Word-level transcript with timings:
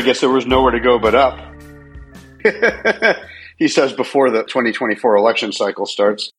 I 0.00 0.02
guess 0.02 0.20
there 0.20 0.30
was 0.30 0.46
nowhere 0.46 0.72
to 0.72 0.80
go 0.80 0.98
but 0.98 1.14
up. 1.14 1.38
he 3.58 3.68
says 3.68 3.92
before 3.92 4.30
the 4.30 4.44
2024 4.44 5.16
election 5.16 5.52
cycle 5.52 5.84
starts. 5.84 6.32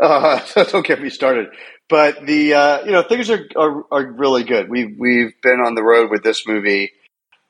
Uh, 0.00 0.38
don't 0.70 0.86
get 0.86 1.02
me 1.02 1.10
started. 1.10 1.48
But 1.88 2.24
the 2.24 2.54
uh, 2.54 2.84
you 2.84 2.92
know 2.92 3.02
things 3.02 3.30
are, 3.30 3.44
are, 3.56 3.84
are 3.90 4.06
really 4.12 4.44
good. 4.44 4.70
We've 4.70 4.94
we've 4.96 5.32
been 5.42 5.58
on 5.58 5.74
the 5.74 5.82
road 5.82 6.08
with 6.08 6.22
this 6.22 6.46
movie, 6.46 6.92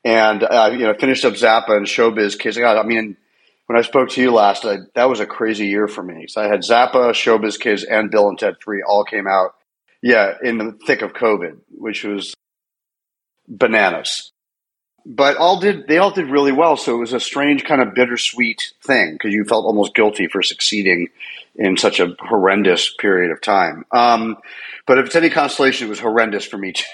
and 0.03 0.43
uh, 0.43 0.71
you 0.73 0.79
know 0.79 0.95
finished 0.95 1.27
up 1.27 1.35
Zappa 1.35 1.77
and 1.77 1.85
Showbiz 1.85 2.39
Kids. 2.39 2.57
God, 2.57 2.79
I 2.79 2.83
mean, 2.83 3.19
when 3.67 3.79
I 3.79 3.83
spoke 3.83 4.09
to 4.13 4.21
you 4.23 4.33
last, 4.33 4.65
I, 4.65 4.79
that 4.95 5.11
was 5.11 5.21
a 5.21 5.27
crazy 5.27 5.67
year 5.67 5.89
for 5.89 6.03
me. 6.03 6.25
So 6.27 6.41
I 6.41 6.49
had 6.49 6.61
Zappa, 6.61 7.11
Showbiz 7.11 7.61
Kids, 7.61 7.85
and 7.85 8.11
Bill 8.11 8.31
and 8.31 8.39
Ted 8.39 8.55
Three 8.65 8.83
all 8.83 9.05
came 9.05 9.27
out. 9.27 9.57
Yeah, 10.01 10.37
in 10.43 10.57
the 10.57 10.79
thick 10.87 11.03
of 11.03 11.13
COVID, 11.13 11.59
which 11.69 12.03
was 12.03 12.35
bananas 13.47 14.33
but 15.05 15.37
all 15.37 15.61
did 15.61 15.87
they 15.89 15.99
all 15.99 16.11
did 16.11 16.27
really 16.27 16.53
well. 16.53 16.77
So 16.77 16.95
it 16.95 16.99
was 16.99 17.13
a 17.13 17.21
strange 17.21 17.65
kind 17.65 17.81
of 17.81 17.95
bittersweet 17.95 18.73
thing 18.83 19.13
because 19.13 19.33
you 19.33 19.45
felt 19.45 19.65
almost 19.65 19.95
guilty 19.95 20.29
for 20.29 20.43
succeeding 20.43 21.09
in 21.57 21.77
such 21.77 22.01
a 22.01 22.15
horrendous 22.21 22.95
period 22.99 23.31
of 23.31 23.41
time. 23.41 23.85
Um, 23.91 24.37
but 24.87 24.99
if 24.99 25.07
it's 25.07 25.17
any 25.17 25.31
consolation, 25.31 25.87
it 25.87 25.91
was 25.91 26.01
horrendous 26.01 26.45
for 26.45 26.59
me 26.59 26.73
too. 26.73 26.85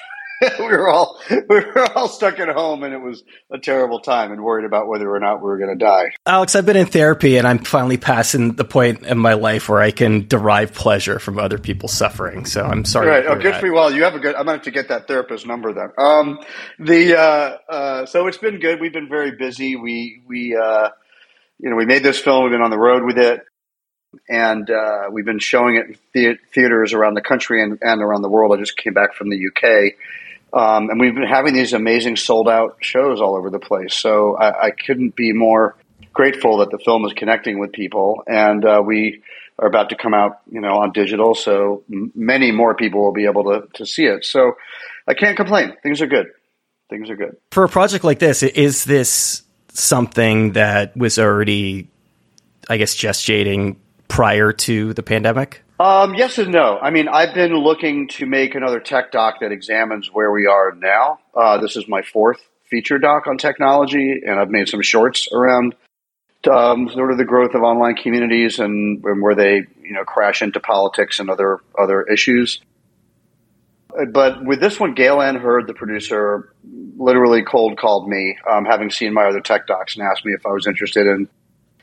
we 0.58 0.64
were 0.64 0.88
all 0.88 1.20
we 1.30 1.36
were 1.48 1.92
all 1.94 2.08
stuck 2.08 2.38
at 2.38 2.48
home, 2.48 2.82
and 2.82 2.94
it 2.94 3.00
was 3.00 3.22
a 3.50 3.58
terrible 3.58 4.00
time, 4.00 4.30
and 4.32 4.42
worried 4.42 4.64
about 4.64 4.86
whether 4.86 5.12
or 5.12 5.18
not 5.18 5.36
we 5.36 5.48
were 5.48 5.58
going 5.58 5.76
to 5.76 5.84
die. 5.84 6.12
Alex, 6.26 6.54
I've 6.54 6.66
been 6.66 6.76
in 6.76 6.86
therapy, 6.86 7.36
and 7.36 7.46
I'm 7.46 7.58
finally 7.58 7.96
passing 7.96 8.54
the 8.54 8.64
point 8.64 9.04
in 9.04 9.18
my 9.18 9.34
life 9.34 9.68
where 9.68 9.80
I 9.80 9.90
can 9.90 10.26
derive 10.26 10.74
pleasure 10.74 11.18
from 11.18 11.38
other 11.38 11.58
people's 11.58 11.92
suffering. 11.92 12.44
So 12.44 12.62
I'm 12.62 12.84
sorry. 12.84 13.08
Right. 13.08 13.26
Oh, 13.26 13.34
good 13.34 13.54
that. 13.54 13.60
for 13.60 13.66
you. 13.66 13.74
Well, 13.74 13.92
you 13.92 14.04
have 14.04 14.14
a 14.14 14.20
good. 14.20 14.34
I'm 14.34 14.46
going 14.46 14.58
to 14.58 14.58
have 14.58 14.62
to 14.62 14.70
get 14.70 14.88
that 14.88 15.08
therapist 15.08 15.46
number 15.46 15.72
then. 15.72 15.90
Um, 15.98 16.38
the 16.78 17.18
uh, 17.18 17.58
uh, 17.68 18.06
so 18.06 18.26
it's 18.26 18.38
been 18.38 18.60
good. 18.60 18.80
We've 18.80 18.92
been 18.92 19.08
very 19.08 19.32
busy. 19.32 19.76
We 19.76 20.22
we 20.26 20.56
uh, 20.56 20.90
you 21.58 21.70
know 21.70 21.76
we 21.76 21.86
made 21.86 22.02
this 22.02 22.18
film. 22.18 22.44
We've 22.44 22.52
been 22.52 22.62
on 22.62 22.70
the 22.70 22.78
road 22.78 23.04
with 23.04 23.18
it 23.18 23.42
and 24.28 24.70
uh, 24.70 25.02
we've 25.10 25.24
been 25.24 25.38
showing 25.38 25.76
it 25.76 25.98
in 26.14 26.38
theaters 26.52 26.94
around 26.94 27.14
the 27.14 27.20
country 27.20 27.62
and, 27.62 27.78
and, 27.82 28.02
around 28.02 28.22
the 28.22 28.28
world. 28.28 28.56
I 28.56 28.60
just 28.60 28.76
came 28.76 28.94
back 28.94 29.14
from 29.14 29.28
the 29.28 29.36
UK, 29.36 29.94
um, 30.52 30.88
and 30.90 30.98
we've 30.98 31.14
been 31.14 31.26
having 31.26 31.54
these 31.54 31.72
amazing 31.72 32.16
sold 32.16 32.48
out 32.48 32.78
shows 32.80 33.20
all 33.20 33.36
over 33.36 33.50
the 33.50 33.58
place. 33.58 33.94
So 33.94 34.36
I, 34.36 34.66
I, 34.66 34.70
couldn't 34.70 35.14
be 35.14 35.32
more 35.32 35.76
grateful 36.14 36.58
that 36.58 36.70
the 36.70 36.78
film 36.78 37.04
is 37.04 37.12
connecting 37.12 37.58
with 37.58 37.72
people. 37.72 38.22
And 38.26 38.64
uh, 38.64 38.82
we 38.84 39.22
are 39.58 39.68
about 39.68 39.90
to 39.90 39.96
come 39.96 40.14
out, 40.14 40.40
you 40.50 40.60
know, 40.60 40.78
on 40.78 40.92
digital. 40.92 41.34
So 41.34 41.84
m- 41.92 42.12
many 42.14 42.50
more 42.50 42.74
people 42.74 43.02
will 43.02 43.12
be 43.12 43.26
able 43.26 43.44
to, 43.44 43.68
to 43.74 43.84
see 43.84 44.06
it. 44.06 44.24
So 44.24 44.52
I 45.06 45.14
can't 45.14 45.36
complain. 45.36 45.76
Things 45.82 46.00
are 46.00 46.06
good. 46.06 46.28
Things 46.88 47.10
are 47.10 47.16
good. 47.16 47.36
For 47.50 47.64
a 47.64 47.68
project 47.68 48.04
like 48.04 48.18
this, 48.18 48.42
is 48.42 48.84
this 48.84 49.42
something 49.68 50.52
that 50.52 50.96
was 50.96 51.18
already, 51.18 51.90
I 52.70 52.78
guess, 52.78 52.96
gestating 52.96 53.76
prior 54.08 54.52
to 54.52 54.94
the 54.94 55.02
pandemic? 55.02 55.62
Um, 55.80 56.14
yes 56.14 56.38
and 56.38 56.50
no. 56.50 56.78
I 56.78 56.90
mean, 56.90 57.06
I've 57.06 57.34
been 57.34 57.54
looking 57.54 58.08
to 58.08 58.26
make 58.26 58.56
another 58.56 58.80
tech 58.80 59.12
doc 59.12 59.36
that 59.40 59.52
examines 59.52 60.10
where 60.12 60.32
we 60.32 60.46
are 60.46 60.72
now. 60.72 61.20
Uh, 61.36 61.58
this 61.58 61.76
is 61.76 61.86
my 61.86 62.02
fourth 62.02 62.40
feature 62.68 62.98
doc 62.98 63.28
on 63.28 63.38
technology, 63.38 64.20
and 64.26 64.40
I've 64.40 64.50
made 64.50 64.68
some 64.68 64.82
shorts 64.82 65.28
around 65.32 65.76
um, 66.50 66.88
sort 66.88 67.12
of 67.12 67.18
the 67.18 67.24
growth 67.24 67.54
of 67.54 67.62
online 67.62 67.94
communities 67.94 68.58
and, 68.58 69.04
and, 69.04 69.22
where 69.22 69.36
they, 69.36 69.66
you 69.82 69.92
know, 69.92 70.04
crash 70.04 70.42
into 70.42 70.60
politics 70.60 71.20
and 71.20 71.30
other 71.30 71.58
other 71.78 72.02
issues. 72.02 72.60
But 74.12 74.44
with 74.44 74.60
this 74.60 74.78
one, 74.78 74.94
Gale 74.94 75.20
Anne 75.20 75.36
Hurd, 75.36 75.66
the 75.66 75.74
producer, 75.74 76.52
literally 76.96 77.42
cold 77.42 77.78
called 77.78 78.08
me, 78.08 78.36
um, 78.48 78.64
having 78.64 78.90
seen 78.90 79.14
my 79.14 79.24
other 79.24 79.40
tech 79.40 79.66
docs, 79.66 79.96
and 79.96 80.06
asked 80.06 80.24
me 80.24 80.32
if 80.32 80.44
I 80.44 80.50
was 80.50 80.66
interested 80.66 81.06
in 81.06 81.28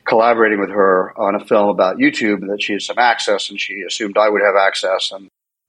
collaborating 0.06 0.60
with 0.60 0.70
her 0.70 1.12
on 1.18 1.34
a 1.34 1.44
film 1.44 1.68
about 1.68 1.96
YouTube 1.96 2.46
that 2.48 2.62
she 2.62 2.74
had 2.74 2.82
some 2.82 2.98
access 2.98 3.50
and 3.50 3.60
she 3.60 3.82
assumed 3.86 4.16
I 4.16 4.28
would 4.28 4.42
have 4.42 4.56
access 4.56 5.12
and 5.12 5.28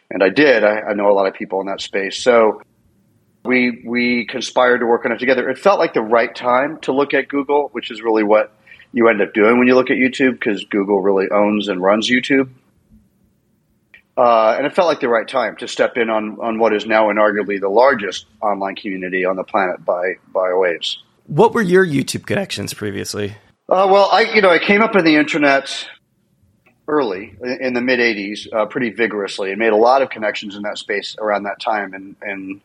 and 0.09 0.23
I 0.23 0.29
did. 0.29 0.63
I, 0.63 0.79
I 0.79 0.93
know 0.93 1.11
a 1.11 1.13
lot 1.13 1.27
of 1.27 1.33
people 1.33 1.59
in 1.59 1.67
that 1.67 1.81
space. 1.81 2.17
So 2.17 2.61
we 3.43 3.81
we 3.85 4.25
conspired 4.25 4.79
to 4.79 4.85
work 4.85 5.05
on 5.05 5.11
it 5.11 5.19
together. 5.19 5.49
It 5.49 5.57
felt 5.57 5.79
like 5.79 5.93
the 5.93 6.01
right 6.01 6.33
time 6.33 6.79
to 6.81 6.93
look 6.93 7.13
at 7.13 7.27
Google, 7.27 7.69
which 7.71 7.91
is 7.91 8.01
really 8.01 8.23
what 8.23 8.53
you 8.93 9.09
end 9.09 9.21
up 9.21 9.33
doing 9.33 9.57
when 9.57 9.67
you 9.67 9.75
look 9.75 9.89
at 9.89 9.97
YouTube 9.97 10.33
because 10.33 10.63
Google 10.65 11.01
really 11.01 11.27
owns 11.31 11.67
and 11.67 11.81
runs 11.81 12.09
YouTube. 12.09 12.49
Uh, 14.17 14.55
and 14.57 14.65
it 14.65 14.73
felt 14.73 14.87
like 14.87 14.99
the 14.99 15.09
right 15.09 15.27
time 15.27 15.55
to 15.57 15.67
step 15.67 15.95
in 15.95 16.09
on, 16.09 16.37
on 16.41 16.57
what 16.57 16.73
is 16.73 16.87
now 16.87 17.05
inarguably 17.05 17.61
the 17.61 17.69
largest 17.69 18.25
online 18.41 18.75
community 18.75 19.25
on 19.25 19.35
the 19.35 19.43
planet 19.43 19.83
by 19.85 20.13
by 20.33 20.53
waves. 20.53 21.03
What 21.27 21.53
were 21.53 21.61
your 21.61 21.85
YouTube 21.85 22.25
connections 22.25 22.73
previously? 22.73 23.35
Uh, 23.69 23.87
well, 23.91 24.09
I 24.11 24.21
you 24.33 24.41
know 24.41 24.49
I 24.49 24.59
came 24.59 24.81
up 24.81 24.95
in 24.95 25.03
the 25.03 25.17
internet 25.17 25.87
early 26.87 27.35
in 27.41 27.73
the 27.73 27.81
mid 27.81 27.99
'80s, 27.99 28.47
uh, 28.53 28.65
pretty 28.65 28.91
vigorously, 28.91 29.51
and 29.51 29.59
made 29.59 29.73
a 29.73 29.77
lot 29.77 30.01
of 30.01 30.09
connections 30.09 30.55
in 30.55 30.61
that 30.63 30.77
space 30.77 31.17
around 31.19 31.43
that 31.43 31.59
time, 31.59 31.93
and 31.93 32.15
and 32.21 32.61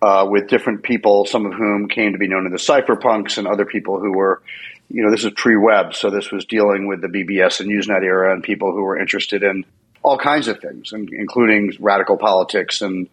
uh, 0.00 0.26
with 0.28 0.48
different 0.48 0.82
people, 0.82 1.26
some 1.26 1.44
of 1.44 1.52
whom 1.52 1.88
came 1.88 2.12
to 2.12 2.18
be 2.18 2.28
known 2.28 2.46
as 2.46 2.52
the 2.52 2.72
cypherpunks, 2.72 3.36
and 3.36 3.46
other 3.46 3.66
people 3.66 4.00
who 4.00 4.12
were, 4.12 4.42
you 4.88 5.02
know, 5.02 5.10
this 5.10 5.24
is 5.24 5.32
pre-web, 5.36 5.94
so 5.94 6.08
this 6.08 6.30
was 6.30 6.44
dealing 6.44 6.86
with 6.86 7.02
the 7.02 7.08
BBS 7.08 7.60
and 7.60 7.68
Usenet 7.68 8.02
era, 8.02 8.32
and 8.32 8.42
people 8.42 8.72
who 8.72 8.82
were 8.82 8.98
interested 8.98 9.42
in 9.42 9.66
all 10.02 10.16
kinds 10.16 10.48
of 10.48 10.60
things, 10.60 10.92
and, 10.92 11.10
including 11.12 11.72
radical 11.80 12.16
politics 12.16 12.80
and 12.80 13.08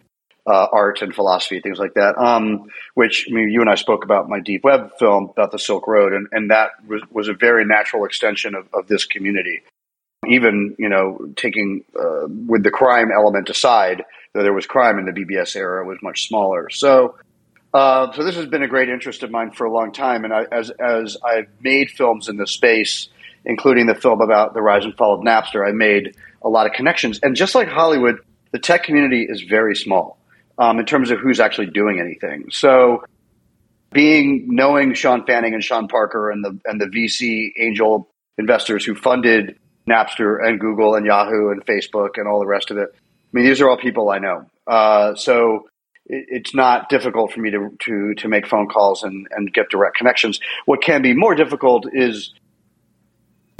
uh, 0.46 0.66
art 0.72 1.02
and 1.02 1.14
philosophy, 1.14 1.60
things 1.60 1.78
like 1.78 1.94
that. 1.94 2.16
Um, 2.18 2.68
which 2.94 3.26
I 3.28 3.34
mean, 3.34 3.50
you 3.50 3.60
and 3.60 3.68
I 3.68 3.74
spoke 3.74 4.04
about 4.04 4.28
my 4.28 4.40
deep 4.40 4.62
web 4.64 4.96
film 4.98 5.30
about 5.30 5.50
the 5.50 5.58
Silk 5.58 5.86
Road, 5.86 6.12
and, 6.12 6.28
and 6.32 6.50
that 6.50 6.70
was, 6.86 7.02
was 7.10 7.28
a 7.28 7.34
very 7.34 7.64
natural 7.64 8.04
extension 8.04 8.54
of, 8.54 8.68
of 8.72 8.86
this 8.86 9.04
community. 9.04 9.62
Even 10.28 10.74
you 10.78 10.88
know, 10.88 11.18
taking 11.36 11.84
uh, 11.98 12.26
with 12.28 12.62
the 12.62 12.70
crime 12.70 13.10
element 13.14 13.50
aside, 13.50 14.04
though 14.32 14.42
there 14.42 14.52
was 14.52 14.66
crime 14.66 14.98
in 14.98 15.04
the 15.04 15.12
BBS 15.12 15.56
era, 15.56 15.84
it 15.84 15.88
was 15.88 15.98
much 16.02 16.28
smaller. 16.28 16.70
So. 16.70 17.16
Uh, 17.74 18.10
so 18.12 18.24
this 18.24 18.36
has 18.36 18.46
been 18.46 18.62
a 18.62 18.68
great 18.68 18.88
interest 18.88 19.22
of 19.22 19.30
mine 19.30 19.50
for 19.50 19.66
a 19.66 19.70
long 19.70 19.92
time, 19.92 20.24
and 20.24 20.32
I, 20.32 20.44
as 20.50 20.70
as 20.70 21.18
I've 21.22 21.48
made 21.60 21.90
films 21.90 22.26
in 22.26 22.38
this 22.38 22.50
space, 22.50 23.08
including 23.44 23.86
the 23.86 23.94
film 23.94 24.22
about 24.22 24.54
the 24.54 24.62
rise 24.62 24.86
and 24.86 24.96
fall 24.96 25.12
of 25.12 25.20
Napster, 25.20 25.66
I 25.66 25.72
made 25.72 26.16
a 26.40 26.48
lot 26.48 26.64
of 26.64 26.72
connections. 26.72 27.18
And 27.22 27.36
just 27.36 27.54
like 27.54 27.68
Hollywood, 27.68 28.20
the 28.52 28.58
tech 28.58 28.84
community 28.84 29.26
is 29.28 29.42
very 29.42 29.76
small 29.76 30.16
um, 30.58 30.78
in 30.78 30.86
terms 30.86 31.10
of 31.10 31.18
who's 31.18 31.40
actually 31.40 31.66
doing 31.66 32.00
anything. 32.00 32.50
So, 32.50 33.04
being 33.92 34.48
knowing 34.48 34.94
Shawn 34.94 35.24
Fanning 35.26 35.54
and 35.54 35.62
Sean 35.62 35.88
Parker 35.88 36.30
and 36.30 36.44
the 36.44 36.58
and 36.64 36.80
the 36.80 36.86
VC 36.86 37.52
angel 37.58 38.08
investors 38.38 38.84
who 38.84 38.94
funded 38.94 39.58
Napster 39.88 40.44
and 40.44 40.60
Google 40.60 40.94
and 40.94 41.06
Yahoo 41.06 41.50
and 41.50 41.64
Facebook 41.64 42.10
and 42.16 42.26
all 42.26 42.40
the 42.40 42.46
rest 42.46 42.70
of 42.70 42.78
it. 42.78 42.88
I 42.94 42.98
mean, 43.32 43.44
these 43.44 43.60
are 43.60 43.68
all 43.68 43.76
people 43.76 44.10
I 44.10 44.18
know. 44.18 44.46
Uh, 44.66 45.14
so 45.14 45.68
it, 46.06 46.26
it's 46.28 46.54
not 46.54 46.88
difficult 46.88 47.32
for 47.32 47.40
me 47.40 47.50
to, 47.50 47.76
to, 47.80 48.14
to 48.14 48.28
make 48.28 48.46
phone 48.46 48.68
calls 48.68 49.02
and, 49.02 49.28
and 49.30 49.52
get 49.52 49.70
direct 49.70 49.96
connections. 49.96 50.40
What 50.64 50.82
can 50.82 51.02
be 51.02 51.14
more 51.14 51.34
difficult 51.34 51.86
is 51.92 52.32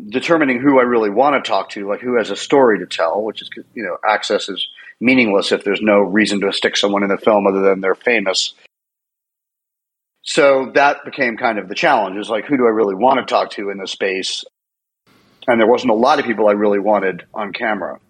determining 0.09 0.61
who 0.61 0.79
I 0.79 0.83
really 0.83 1.11
want 1.11 1.43
to 1.43 1.49
talk 1.49 1.71
to, 1.71 1.89
like 1.89 2.01
who 2.01 2.17
has 2.17 2.31
a 2.31 2.37
story 2.37 2.79
to 2.81 2.87
tell, 2.87 3.23
which 3.23 3.43
is, 3.43 3.51
you 3.75 3.83
know, 3.83 3.97
access 4.09 4.49
is 4.49 4.67
meaningless 5.01 5.53
if 5.53 5.65
there's 5.65 5.83
no 5.83 5.99
reason 5.99 6.41
to 6.41 6.53
stick 6.53 6.77
someone 6.77 7.03
in 7.03 7.09
the 7.09 7.19
film 7.19 7.47
other 7.47 7.61
than 7.61 7.81
they're 7.81 7.95
famous. 7.95 8.55
So 10.23 10.73
that 10.75 11.05
became 11.05 11.37
kind 11.37 11.59
of 11.59 11.69
the 11.69 11.75
challenge 11.75 12.17
is 12.19 12.29
like, 12.29 12.47
who 12.47 12.57
do 12.57 12.67
I 12.67 12.71
really 12.71 12.97
want 12.97 13.21
to 13.21 13.33
talk 13.33 13.51
to 13.53 13.71
in 13.71 13.79
this 13.79 13.93
space? 13.93 14.44
And 15.47 15.61
there 15.61 15.69
wasn't 15.69 15.93
a 15.93 15.94
lot 15.94 16.19
of 16.19 16.25
people 16.25 16.49
I 16.49 16.53
really 16.53 16.81
wanted 16.81 17.25
on 17.32 17.53
camera 17.53 18.00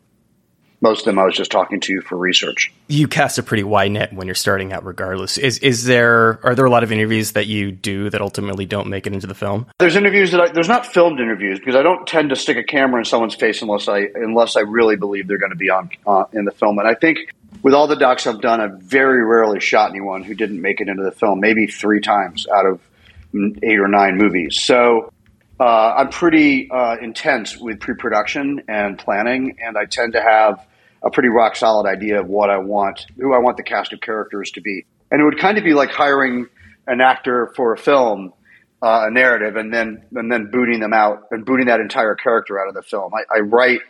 most 0.81 1.01
of 1.01 1.05
them 1.07 1.19
I 1.19 1.25
was 1.25 1.35
just 1.35 1.51
talking 1.51 1.81
to 1.81 2.01
for 2.03 2.17
research. 2.17 2.73
You 2.89 3.09
cast 3.09 3.39
a 3.39 3.43
pretty 3.43 3.63
wide 3.63 3.93
net 3.93 4.13
when 4.13 4.27
you're 4.27 4.35
starting 4.35 4.73
out, 4.73 4.85
regardless. 4.85 5.39
Is 5.39 5.59
is 5.59 5.85
there 5.85 6.39
are 6.45 6.55
there 6.55 6.65
a 6.65 6.71
lot 6.71 6.83
of 6.83 6.93
interviews 6.93 7.33
that 7.33 7.47
you 7.47 7.73
do 7.73 8.11
that 8.11 8.21
ultimately 8.21 8.67
don't 8.67 8.89
make 8.89 9.07
it 9.07 9.13
into 9.13 9.27
the 9.27 9.35
film? 9.35 9.67
There's 9.79 9.97
interviews 9.97 10.33
that 10.33 10.41
I, 10.41 10.49
there's 10.53 10.69
not 10.69 10.87
filmed 10.87 11.21
interviews 11.21 11.59
because 11.59 11.75
I 11.75 11.83
don't 11.83 12.07
tend 12.07 12.31
to 12.31 12.37
stick 12.37 12.57
a 12.57 12.65
camera 12.65 12.99
in 12.99 13.05
someone's 13.05 13.35
face 13.35 13.63
unless 13.63 13.89
I 13.89 14.07
unless 14.15 14.57
I 14.57 14.61
really 14.61 14.97
believe 14.97 15.29
they're 15.29 15.39
going 15.39 15.51
to 15.51 15.57
be 15.57 15.71
on 15.71 15.91
uh, 16.07 16.25
in 16.33 16.45
the 16.45 16.53
film. 16.53 16.79
And 16.79 16.87
I 16.87 16.95
think 16.95 17.35
with 17.63 17.75
all 17.75 17.87
the 17.87 17.97
docs 17.97 18.27
I've 18.27 18.41
done, 18.41 18.61
I've 18.61 18.79
very 18.81 19.25
rarely 19.25 19.61
shot 19.61 19.91
anyone 19.91 20.23
who 20.23 20.35
didn't 20.35 20.61
make 20.61 20.81
it 20.81 20.89
into 20.89 21.03
the 21.03 21.13
film. 21.13 21.41
Maybe 21.41 21.67
three 21.67 22.01
times 22.01 22.47
out 22.55 22.67
of 22.67 22.81
eight 23.63 23.79
or 23.79 23.89
nine 23.89 24.17
movies. 24.19 24.61
So. 24.61 25.13
Uh, 25.59 25.95
I'm 25.97 26.11
pretty 26.11 26.71
uh, 26.71 26.97
intense 27.01 27.57
with 27.57 27.81
pre-production 27.81 28.63
and 28.69 28.99
planning, 28.99 29.57
and 29.65 29.79
I 29.79 29.87
tend 29.87 30.13
to 30.13 30.23
have 30.23 30.67
a 31.03 31.11
pretty 31.11 31.31
rock 31.31 31.57
solid 31.57 31.89
idea 31.89 32.21
of 32.21 32.29
what 32.29 32.51
I 32.51 32.59
want, 32.59 33.07
who 33.17 33.35
I 33.35 33.39
want 33.39 33.57
the 33.57 33.63
cast 33.63 33.93
of 33.93 34.01
characters 34.01 34.51
to 34.53 34.61
be. 34.61 34.85
And 35.11 35.21
it 35.21 35.25
would 35.25 35.39
kind 35.39 35.57
of 35.57 35.65
be 35.65 35.73
like 35.73 35.91
hiring 35.91 36.47
an 36.87 37.01
actor 37.01 37.53
for 37.57 37.73
a 37.73 37.79
film, 37.79 38.33
uh, 38.83 39.07
a 39.07 39.11
narrative, 39.11 39.57
and 39.57 39.73
then 39.73 40.05
and 40.15 40.31
then 40.31 40.51
booting 40.51 40.81
them 40.81 40.93
out 40.93 41.25
and 41.31 41.45
booting 41.45 41.67
that 41.67 41.81
entire 41.81 42.15
character 42.15 42.61
out 42.61 42.69
of 42.69 42.75
the 42.75 42.83
film. 42.83 43.13
I, 43.15 43.37
I 43.37 43.41
write 43.41 43.81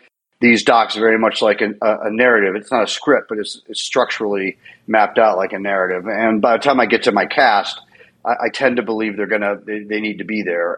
these 0.41 0.63
docs 0.63 0.95
very 0.95 1.19
much 1.19 1.41
like 1.43 1.63
a, 1.63 1.71
a, 1.81 2.11
narrative. 2.11 2.55
It's 2.57 2.71
not 2.71 2.85
a 2.85 2.87
script, 2.87 3.29
but 3.31 3.39
it's, 3.39 3.63
it's 3.69 3.81
structurally 3.81 4.59
mapped 4.87 5.19
out 5.19 5.39
like 5.39 5.55
a 5.55 5.59
narrative. 5.59 6.07
And 6.07 6.43
by 6.43 6.59
the 6.59 6.63
time 6.63 6.79
I 6.79 6.85
get 6.85 7.05
to 7.05 7.13
my 7.13 7.25
cast, 7.25 7.81
I, 8.23 8.33
I 8.33 8.49
tend 8.53 8.77
to 8.77 8.83
believe 8.83 9.17
they're 9.17 9.27
gonna 9.27 9.57
they, 9.65 9.81
they 9.81 10.01
need 10.01 10.19
to 10.19 10.25
be 10.25 10.43
there, 10.43 10.77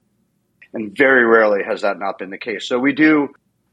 and 0.73 0.97
very 0.97 1.25
rarely 1.25 1.63
has 1.63 1.83
that 1.83 1.99
not 1.99 2.19
been 2.19 2.31
the 2.31 2.39
case. 2.39 2.67
So 2.69 2.79
we 2.79 2.93
do 2.93 3.29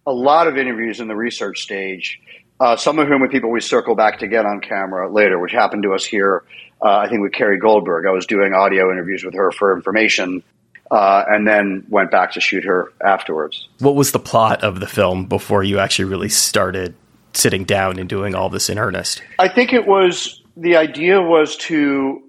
a 0.05 0.11
lot 0.11 0.47
of 0.47 0.57
interviews 0.57 0.99
in 0.99 1.07
the 1.07 1.15
research 1.15 1.59
stage. 1.61 2.21
Uh, 2.59 2.77
some 2.77 2.99
of 2.99 3.07
whom 3.07 3.21
with 3.21 3.31
people 3.31 3.51
we 3.51 3.59
circle 3.59 3.95
back 3.95 4.19
to 4.19 4.27
get 4.27 4.45
on 4.45 4.61
camera 4.61 5.11
later, 5.11 5.37
which 5.39 5.51
happened 5.51 5.83
to 5.83 5.93
us 5.93 6.05
here. 6.05 6.43
Uh, 6.81 6.99
I 6.99 7.09
think 7.09 7.21
with 7.21 7.33
Carrie 7.33 7.59
Goldberg, 7.59 8.05
I 8.05 8.11
was 8.11 8.25
doing 8.25 8.53
audio 8.53 8.91
interviews 8.91 9.25
with 9.25 9.33
her 9.33 9.51
for 9.51 9.75
information, 9.75 10.41
uh, 10.89 11.23
and 11.27 11.45
then 11.45 11.85
went 11.89 12.11
back 12.11 12.31
to 12.33 12.41
shoot 12.41 12.63
her 12.63 12.93
afterwards. 13.05 13.67
What 13.79 13.95
was 13.95 14.13
the 14.13 14.19
plot 14.19 14.63
of 14.63 14.79
the 14.79 14.87
film 14.87 15.25
before 15.25 15.63
you 15.63 15.79
actually 15.79 16.05
really 16.05 16.29
started 16.29 16.95
sitting 17.33 17.65
down 17.65 17.99
and 17.99 18.07
doing 18.07 18.35
all 18.35 18.49
this 18.49 18.69
in 18.69 18.79
earnest? 18.79 19.21
I 19.37 19.49
think 19.49 19.73
it 19.73 19.85
was 19.85 20.41
the 20.55 20.77
idea 20.77 21.21
was 21.21 21.57
to 21.57 22.23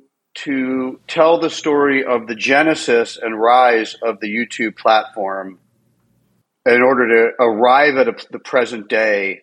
to 0.45 1.01
tell 1.09 1.41
the 1.41 1.51
story 1.51 2.05
of 2.05 2.27
the 2.27 2.35
genesis 2.35 3.19
and 3.21 3.41
rise 3.41 3.95
of 4.03 4.21
the 4.21 4.29
YouTube 4.29 4.77
platform 4.77 5.59
in 6.67 6.83
order 6.83 7.09
to 7.09 7.43
arrive 7.43 7.97
at 7.97 8.09
a, 8.09 8.17
the 8.31 8.39
present 8.39 8.89
day 8.89 9.43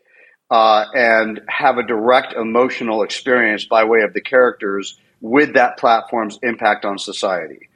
uh, 0.52 0.86
and 0.94 1.42
have 1.48 1.78
a 1.78 1.88
direct 1.88 2.34
emotional 2.34 3.02
experience 3.02 3.66
by 3.66 3.84
way 3.84 4.02
of 4.02 4.14
the 4.14 4.22
characters 4.22 5.00
with 5.20 5.54
that 5.56 5.78
platform's 5.78 6.38
impact 6.44 6.86
on 6.86 7.00
society. 7.00 7.70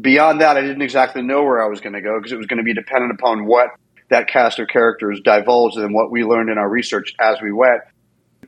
Beyond 0.00 0.40
that, 0.40 0.56
I 0.56 0.62
didn't 0.62 0.82
exactly 0.82 1.22
know 1.22 1.44
where 1.44 1.62
I 1.62 1.68
was 1.68 1.80
going 1.80 1.92
to 1.92 2.00
go 2.00 2.18
because 2.18 2.32
it 2.32 2.38
was 2.38 2.46
going 2.46 2.58
to 2.58 2.64
be 2.64 2.74
dependent 2.74 3.12
upon 3.12 3.44
what 3.44 3.68
that 4.08 4.26
cast 4.26 4.58
of 4.58 4.66
characters 4.66 5.20
divulged 5.22 5.76
and 5.76 5.94
what 5.94 6.10
we 6.10 6.24
learned 6.24 6.50
in 6.50 6.58
our 6.58 6.68
research 6.68 7.14
as 7.20 7.40
we 7.40 7.52
went. 7.52 7.82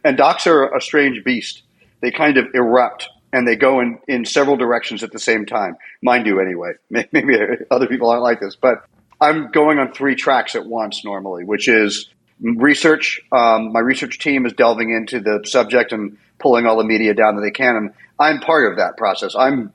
And 0.05 0.17
docs 0.17 0.47
are 0.47 0.75
a 0.75 0.81
strange 0.81 1.23
beast. 1.23 1.63
They 2.01 2.11
kind 2.11 2.39
of 2.39 2.47
erupt 2.55 3.09
and 3.33 3.47
they 3.47 3.57
go 3.57 3.81
in, 3.81 3.99
in 4.09 4.25
several 4.25 4.57
directions 4.57 5.03
at 5.03 5.13
the 5.13 5.19
same 5.19 5.47
time. 5.47 5.77
Mind 6.03 6.27
you, 6.27 6.41
anyway. 6.41 6.73
Maybe 6.91 7.37
other 7.71 7.87
people 7.87 8.11
aren't 8.11 8.23
like 8.23 8.41
this, 8.41 8.57
but 8.57 8.87
I'm 9.21 9.51
going 9.51 9.79
on 9.79 9.93
three 9.93 10.15
tracks 10.15 10.55
at 10.55 10.67
once 10.67 11.05
normally, 11.05 11.45
which 11.45 11.69
is 11.69 12.09
research. 12.41 13.21
Um, 13.33 13.73
my 13.73 13.81
research 13.81 14.19
team 14.19 14.47
is 14.47 14.53
delving 14.53 14.91
into 14.91 15.21
the 15.21 15.43
subject 15.47 15.93
and 15.93 16.19
pulling 16.39 16.67
all 16.67 16.77
the 16.77 16.85
media 16.85 17.15
down 17.15 17.37
that 17.37 17.43
they 17.43 17.51
can, 17.51 17.77
and 17.77 17.95
I'm 18.19 18.41
part 18.41 18.71
of 18.71 18.79
that 18.79 18.97
process. 18.97 19.35
I'm 19.35 19.73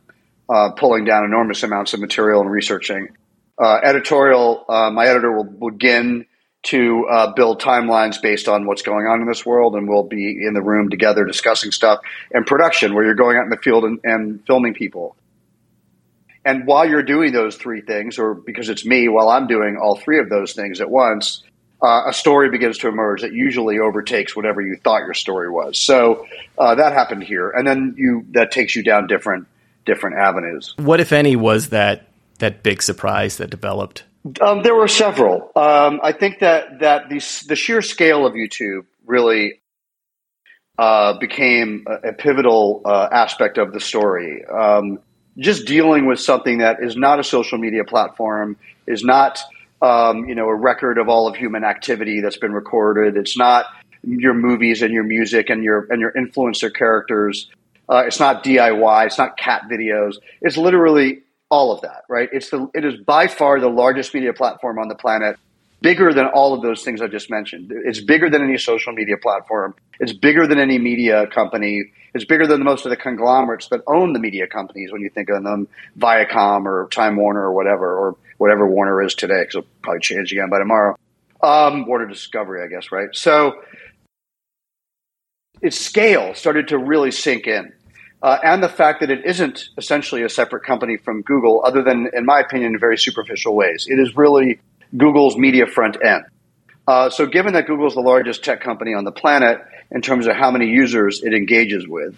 uh, 0.49 0.71
pulling 0.71 1.05
down 1.05 1.23
enormous 1.23 1.63
amounts 1.63 1.93
of 1.93 1.99
material 1.99 2.41
and 2.41 2.51
researching. 2.51 3.09
Uh, 3.57 3.79
editorial, 3.83 4.65
uh, 4.67 4.89
my 4.91 5.05
editor 5.05 5.31
will 5.31 5.43
begin 5.43 6.25
to 6.63 7.07
uh, 7.09 7.33
build 7.33 7.59
timelines 7.59 8.21
based 8.21 8.47
on 8.47 8.65
what's 8.67 8.83
going 8.83 9.07
on 9.07 9.21
in 9.21 9.27
this 9.27 9.45
world, 9.45 9.75
and 9.75 9.89
we'll 9.89 10.03
be 10.03 10.37
in 10.45 10.53
the 10.53 10.61
room 10.61 10.89
together 10.89 11.25
discussing 11.25 11.71
stuff. 11.71 11.99
And 12.31 12.45
production, 12.45 12.93
where 12.93 13.03
you're 13.03 13.15
going 13.15 13.37
out 13.37 13.43
in 13.43 13.49
the 13.49 13.57
field 13.57 13.83
and, 13.83 13.99
and 14.03 14.45
filming 14.45 14.73
people. 14.73 15.15
And 16.45 16.65
while 16.65 16.87
you're 16.87 17.03
doing 17.03 17.33
those 17.33 17.55
three 17.55 17.81
things, 17.81 18.17
or 18.17 18.33
because 18.33 18.69
it's 18.69 18.85
me, 18.85 19.07
while 19.07 19.29
I'm 19.29 19.47
doing 19.47 19.77
all 19.81 19.95
three 19.95 20.19
of 20.19 20.29
those 20.29 20.53
things 20.53 20.81
at 20.81 20.89
once, 20.89 21.43
uh, 21.81 22.03
a 22.07 22.13
story 22.13 22.49
begins 22.49 22.77
to 22.79 22.87
emerge 22.87 23.21
that 23.21 23.33
usually 23.33 23.79
overtakes 23.79 24.35
whatever 24.35 24.61
you 24.61 24.75
thought 24.75 25.01
your 25.01 25.13
story 25.13 25.49
was. 25.49 25.79
So 25.79 26.27
uh, 26.57 26.75
that 26.75 26.93
happened 26.93 27.23
here, 27.23 27.49
and 27.49 27.67
then 27.67 27.95
you 27.97 28.25
that 28.31 28.51
takes 28.51 28.75
you 28.75 28.83
down 28.83 29.07
different 29.07 29.47
different 29.85 30.17
avenues. 30.17 30.75
What, 30.77 30.99
if 30.99 31.11
any, 31.11 31.35
was 31.35 31.69
that 31.69 32.07
that 32.37 32.61
big 32.61 32.83
surprise 32.83 33.37
that 33.37 33.49
developed? 33.49 34.03
Um, 34.39 34.61
there 34.61 34.75
were 34.75 34.87
several. 34.87 35.51
Um, 35.55 35.99
I 36.03 36.11
think 36.11 36.39
that 36.39 36.79
that 36.79 37.09
the 37.09 37.19
the 37.47 37.55
sheer 37.55 37.81
scale 37.81 38.25
of 38.25 38.33
YouTube 38.33 38.85
really 39.05 39.61
uh, 40.77 41.17
became 41.19 41.85
a, 41.87 42.09
a 42.09 42.13
pivotal 42.13 42.81
uh, 42.85 43.07
aspect 43.11 43.57
of 43.57 43.73
the 43.73 43.79
story. 43.79 44.45
Um, 44.45 44.99
just 45.37 45.65
dealing 45.65 46.05
with 46.05 46.19
something 46.19 46.59
that 46.59 46.83
is 46.83 46.95
not 46.95 47.19
a 47.19 47.23
social 47.23 47.57
media 47.57 47.83
platform, 47.83 48.57
is 48.85 49.03
not 49.03 49.39
um, 49.81 50.25
you 50.29 50.35
know 50.35 50.47
a 50.47 50.55
record 50.55 50.99
of 50.99 51.09
all 51.09 51.27
of 51.27 51.35
human 51.35 51.63
activity 51.63 52.21
that's 52.21 52.37
been 52.37 52.53
recorded. 52.53 53.17
It's 53.17 53.37
not 53.37 53.65
your 54.03 54.33
movies 54.33 54.81
and 54.81 54.93
your 54.93 55.03
music 55.03 55.49
and 55.49 55.63
your 55.63 55.87
and 55.89 55.99
your 55.99 56.11
influencer 56.11 56.73
characters. 56.73 57.49
Uh, 57.89 58.03
it's 58.05 58.19
not 58.19 58.43
DIY. 58.43 59.05
It's 59.07 59.17
not 59.17 59.37
cat 59.37 59.63
videos. 59.69 60.15
It's 60.41 60.57
literally 60.57 61.23
all 61.51 61.71
of 61.71 61.81
that, 61.81 62.03
right? 62.09 62.29
It's 62.31 62.49
the 62.49 62.67
it 62.73 62.85
is 62.85 62.95
by 62.97 63.27
far 63.27 63.59
the 63.59 63.69
largest 63.69 64.13
media 64.13 64.33
platform 64.33 64.79
on 64.79 64.87
the 64.87 64.95
planet, 64.95 65.37
bigger 65.81 66.13
than 66.13 66.25
all 66.27 66.53
of 66.53 66.61
those 66.61 66.83
things 66.83 67.01
I 67.01 67.07
just 67.07 67.29
mentioned. 67.29 67.71
It's 67.85 67.99
bigger 67.99 68.29
than 68.29 68.41
any 68.41 68.57
social 68.57 68.93
media 68.93 69.17
platform. 69.17 69.75
It's 69.99 70.13
bigger 70.13 70.47
than 70.47 70.57
any 70.57 70.79
media 70.79 71.27
company. 71.27 71.91
It's 72.13 72.25
bigger 72.25 72.47
than 72.47 72.63
most 72.63 72.85
of 72.85 72.89
the 72.89 72.95
conglomerates 72.95 73.67
that 73.67 73.81
own 73.85 74.13
the 74.13 74.19
media 74.19 74.47
companies 74.47 74.91
when 74.91 75.01
you 75.01 75.09
think 75.09 75.29
of 75.29 75.43
them, 75.43 75.67
Viacom 75.99 76.65
or 76.65 76.87
Time 76.91 77.17
Warner 77.17 77.41
or 77.41 77.53
whatever, 77.53 77.95
or 77.95 78.15
whatever 78.37 78.65
Warner 78.65 79.01
is 79.01 79.13
today, 79.13 79.41
because 79.41 79.55
it'll 79.55 79.67
probably 79.81 79.99
change 79.99 80.31
again 80.31 80.49
by 80.49 80.57
tomorrow. 80.57 80.97
Um, 81.43 81.85
Warner 81.85 82.07
Discovery, 82.07 82.63
I 82.63 82.67
guess, 82.67 82.91
right? 82.91 83.09
So 83.13 83.61
its 85.61 85.79
scale 85.79 86.33
started 86.33 86.69
to 86.69 86.77
really 86.77 87.11
sink 87.11 87.47
in 87.47 87.73
uh, 88.21 88.37
and 88.43 88.61
the 88.61 88.69
fact 88.69 88.99
that 88.99 89.09
it 89.09 89.25
isn't 89.25 89.69
essentially 89.77 90.21
a 90.23 90.29
separate 90.29 90.63
company 90.63 90.97
from 90.97 91.21
Google, 91.23 91.63
other 91.65 91.81
than, 91.81 92.09
in 92.13 92.25
my 92.25 92.39
opinion, 92.39 92.73
in 92.73 92.79
very 92.79 92.97
superficial 92.97 93.55
ways. 93.55 93.87
It 93.89 93.99
is 93.99 94.15
really 94.15 94.59
Google's 94.95 95.37
media 95.37 95.65
front 95.65 95.97
end. 96.03 96.25
Uh, 96.87 97.09
so, 97.09 97.25
given 97.25 97.53
that 97.53 97.65
Google 97.67 97.87
is 97.87 97.95
the 97.95 98.01
largest 98.01 98.43
tech 98.43 98.61
company 98.61 98.93
on 98.93 99.05
the 99.05 99.11
planet 99.11 99.59
in 99.91 100.01
terms 100.01 100.27
of 100.27 100.35
how 100.35 100.51
many 100.51 100.67
users 100.67 101.23
it 101.23 101.33
engages 101.33 101.87
with, 101.87 102.15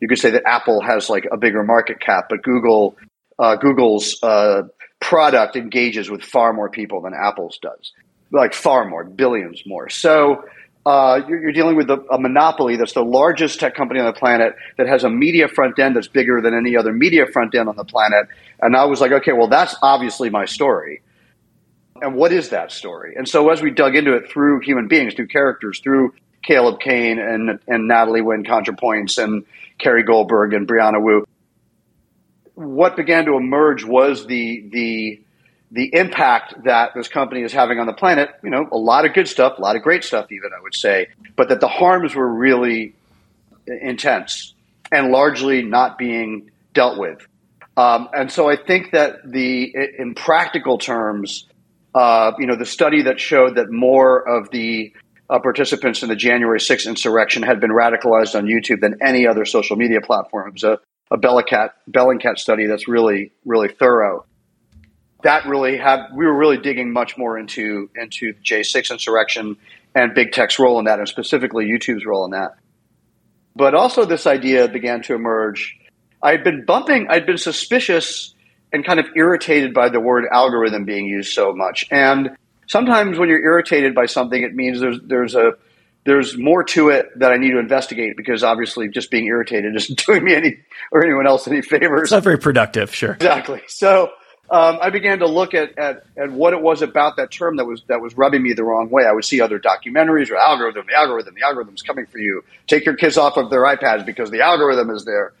you 0.00 0.08
could 0.08 0.18
say 0.18 0.30
that 0.30 0.42
Apple 0.46 0.82
has 0.82 1.08
like 1.08 1.26
a 1.30 1.36
bigger 1.36 1.62
market 1.62 2.00
cap, 2.00 2.26
but 2.28 2.42
Google, 2.42 2.96
uh, 3.38 3.56
Google's 3.56 4.22
uh, 4.22 4.62
product 4.98 5.56
engages 5.56 6.10
with 6.10 6.22
far 6.22 6.52
more 6.52 6.68
people 6.68 7.02
than 7.02 7.12
Apple's 7.14 7.58
does, 7.60 7.92
like 8.30 8.54
far 8.54 8.88
more, 8.88 9.04
billions 9.04 9.62
more. 9.66 9.88
So, 9.88 10.44
uh, 10.86 11.20
you're, 11.28 11.42
you're, 11.42 11.52
dealing 11.52 11.76
with 11.76 11.90
a, 11.90 12.00
a, 12.10 12.18
monopoly 12.18 12.76
that's 12.76 12.94
the 12.94 13.04
largest 13.04 13.60
tech 13.60 13.74
company 13.74 14.00
on 14.00 14.06
the 14.06 14.12
planet 14.14 14.54
that 14.78 14.86
has 14.86 15.04
a 15.04 15.10
media 15.10 15.46
front 15.46 15.78
end 15.78 15.94
that's 15.94 16.08
bigger 16.08 16.40
than 16.40 16.54
any 16.54 16.74
other 16.76 16.92
media 16.92 17.26
front 17.26 17.54
end 17.54 17.68
on 17.68 17.76
the 17.76 17.84
planet. 17.84 18.28
And 18.60 18.74
I 18.74 18.84
was 18.86 19.00
like, 19.00 19.12
okay, 19.12 19.32
well, 19.32 19.48
that's 19.48 19.76
obviously 19.82 20.30
my 20.30 20.46
story. 20.46 21.02
And 22.00 22.14
what 22.14 22.32
is 22.32 22.48
that 22.48 22.72
story? 22.72 23.14
And 23.16 23.28
so 23.28 23.50
as 23.50 23.60
we 23.60 23.70
dug 23.70 23.94
into 23.94 24.14
it 24.14 24.30
through 24.30 24.60
human 24.60 24.88
beings, 24.88 25.12
through 25.12 25.26
characters, 25.26 25.80
through 25.80 26.14
Caleb 26.42 26.80
Cain 26.80 27.18
and, 27.18 27.58
and 27.68 27.86
Natalie 27.86 28.22
Wynn 28.22 28.44
ContraPoints 28.44 29.22
and 29.22 29.44
Carrie 29.78 30.04
Goldberg 30.04 30.54
and 30.54 30.66
Brianna 30.66 31.02
Wu, 31.02 31.26
what 32.54 32.96
began 32.96 33.26
to 33.26 33.36
emerge 33.36 33.84
was 33.84 34.26
the 34.26 34.68
the 34.70 35.22
the 35.70 35.94
impact 35.94 36.64
that 36.64 36.92
this 36.94 37.08
company 37.08 37.42
is 37.42 37.52
having 37.52 37.78
on 37.78 37.86
the 37.86 37.92
planet, 37.92 38.30
you 38.42 38.50
know, 38.50 38.68
a 38.72 38.76
lot 38.76 39.04
of 39.04 39.14
good 39.14 39.28
stuff, 39.28 39.58
a 39.58 39.60
lot 39.60 39.76
of 39.76 39.82
great 39.82 40.02
stuff, 40.02 40.30
even 40.32 40.50
I 40.56 40.60
would 40.60 40.74
say, 40.74 41.08
but 41.36 41.48
that 41.48 41.60
the 41.60 41.68
harms 41.68 42.14
were 42.14 42.28
really 42.28 42.94
intense 43.66 44.54
and 44.90 45.12
largely 45.12 45.62
not 45.62 45.96
being 45.96 46.50
dealt 46.74 46.98
with. 46.98 47.24
Um, 47.76 48.08
and 48.12 48.30
so 48.32 48.48
I 48.48 48.56
think 48.56 48.90
that 48.92 49.18
the, 49.24 49.72
in 49.98 50.14
practical 50.14 50.78
terms, 50.78 51.46
uh, 51.94 52.32
you 52.38 52.46
know, 52.46 52.56
the 52.56 52.66
study 52.66 53.02
that 53.02 53.20
showed 53.20 53.54
that 53.54 53.70
more 53.70 54.26
of 54.28 54.50
the 54.50 54.92
uh, 55.28 55.38
participants 55.38 56.02
in 56.02 56.08
the 56.08 56.16
January 56.16 56.58
6th 56.58 56.88
insurrection 56.88 57.44
had 57.44 57.60
been 57.60 57.70
radicalized 57.70 58.36
on 58.36 58.46
YouTube 58.46 58.80
than 58.80 58.96
any 59.00 59.26
other 59.26 59.44
social 59.44 59.76
media 59.76 60.00
platform. 60.00 60.48
It 60.48 60.54
was 60.54 60.64
a, 60.64 60.78
a 61.12 61.16
Bellingcat, 61.16 62.38
study 62.38 62.66
that's 62.66 62.88
really, 62.88 63.30
really 63.44 63.68
thorough 63.68 64.24
that 65.22 65.46
really 65.46 65.76
had 65.76 66.06
we 66.14 66.26
were 66.26 66.36
really 66.36 66.58
digging 66.58 66.92
much 66.92 67.16
more 67.16 67.38
into 67.38 67.90
into 67.96 68.34
J6 68.44 68.90
insurrection 68.90 69.56
and 69.94 70.14
big 70.14 70.32
tech's 70.32 70.58
role 70.58 70.78
in 70.78 70.84
that, 70.84 70.98
and 70.98 71.08
specifically 71.08 71.66
YouTube's 71.66 72.04
role 72.06 72.24
in 72.24 72.30
that. 72.30 72.56
But 73.56 73.74
also, 73.74 74.04
this 74.04 74.26
idea 74.26 74.68
began 74.68 75.02
to 75.02 75.14
emerge. 75.14 75.76
I'd 76.22 76.44
been 76.44 76.64
bumping, 76.64 77.08
I'd 77.08 77.26
been 77.26 77.38
suspicious 77.38 78.34
and 78.72 78.84
kind 78.84 79.00
of 79.00 79.06
irritated 79.16 79.74
by 79.74 79.88
the 79.88 80.00
word 80.00 80.24
algorithm 80.30 80.84
being 80.84 81.06
used 81.06 81.32
so 81.32 81.52
much. 81.52 81.86
And 81.90 82.36
sometimes 82.68 83.18
when 83.18 83.28
you're 83.28 83.42
irritated 83.42 83.94
by 83.94 84.06
something, 84.06 84.42
it 84.42 84.54
means 84.54 84.80
there's 84.80 85.00
there's 85.02 85.34
a 85.34 85.52
there's 86.04 86.36
more 86.38 86.64
to 86.64 86.88
it 86.88 87.06
that 87.18 87.32
I 87.32 87.36
need 87.36 87.50
to 87.50 87.58
investigate 87.58 88.16
because 88.16 88.42
obviously 88.42 88.88
just 88.88 89.10
being 89.10 89.26
irritated 89.26 89.76
isn't 89.76 90.04
doing 90.06 90.24
me 90.24 90.34
any 90.34 90.58
or 90.92 91.04
anyone 91.04 91.26
else 91.26 91.46
any 91.48 91.62
favors. 91.62 92.02
It's 92.04 92.12
not 92.12 92.22
very 92.22 92.38
productive, 92.38 92.94
sure. 92.94 93.12
Exactly. 93.12 93.62
So 93.66 94.10
um, 94.50 94.78
I 94.82 94.90
began 94.90 95.20
to 95.20 95.28
look 95.28 95.54
at, 95.54 95.78
at, 95.78 96.04
at 96.16 96.32
what 96.32 96.52
it 96.52 96.60
was 96.60 96.82
about 96.82 97.16
that 97.18 97.30
term 97.30 97.56
that 97.56 97.66
was 97.66 97.84
that 97.86 98.00
was 98.00 98.16
rubbing 98.16 98.42
me 98.42 98.52
the 98.52 98.64
wrong 98.64 98.90
way. 98.90 99.04
I 99.04 99.12
would 99.12 99.24
see 99.24 99.40
other 99.40 99.60
documentaries 99.60 100.28
or 100.30 100.36
algorithm, 100.36 100.86
the 100.88 100.96
algorithm, 100.96 101.34
the 101.34 101.46
algorithm's 101.46 101.82
coming 101.82 102.06
for 102.06 102.18
you. 102.18 102.42
Take 102.66 102.84
your 102.84 102.96
kids 102.96 103.16
off 103.16 103.36
of 103.36 103.48
their 103.48 103.62
iPads 103.62 104.04
because 104.04 104.30
the 104.30 104.40
algorithm 104.40 104.90
is 104.90 105.04
there. 105.04 105.34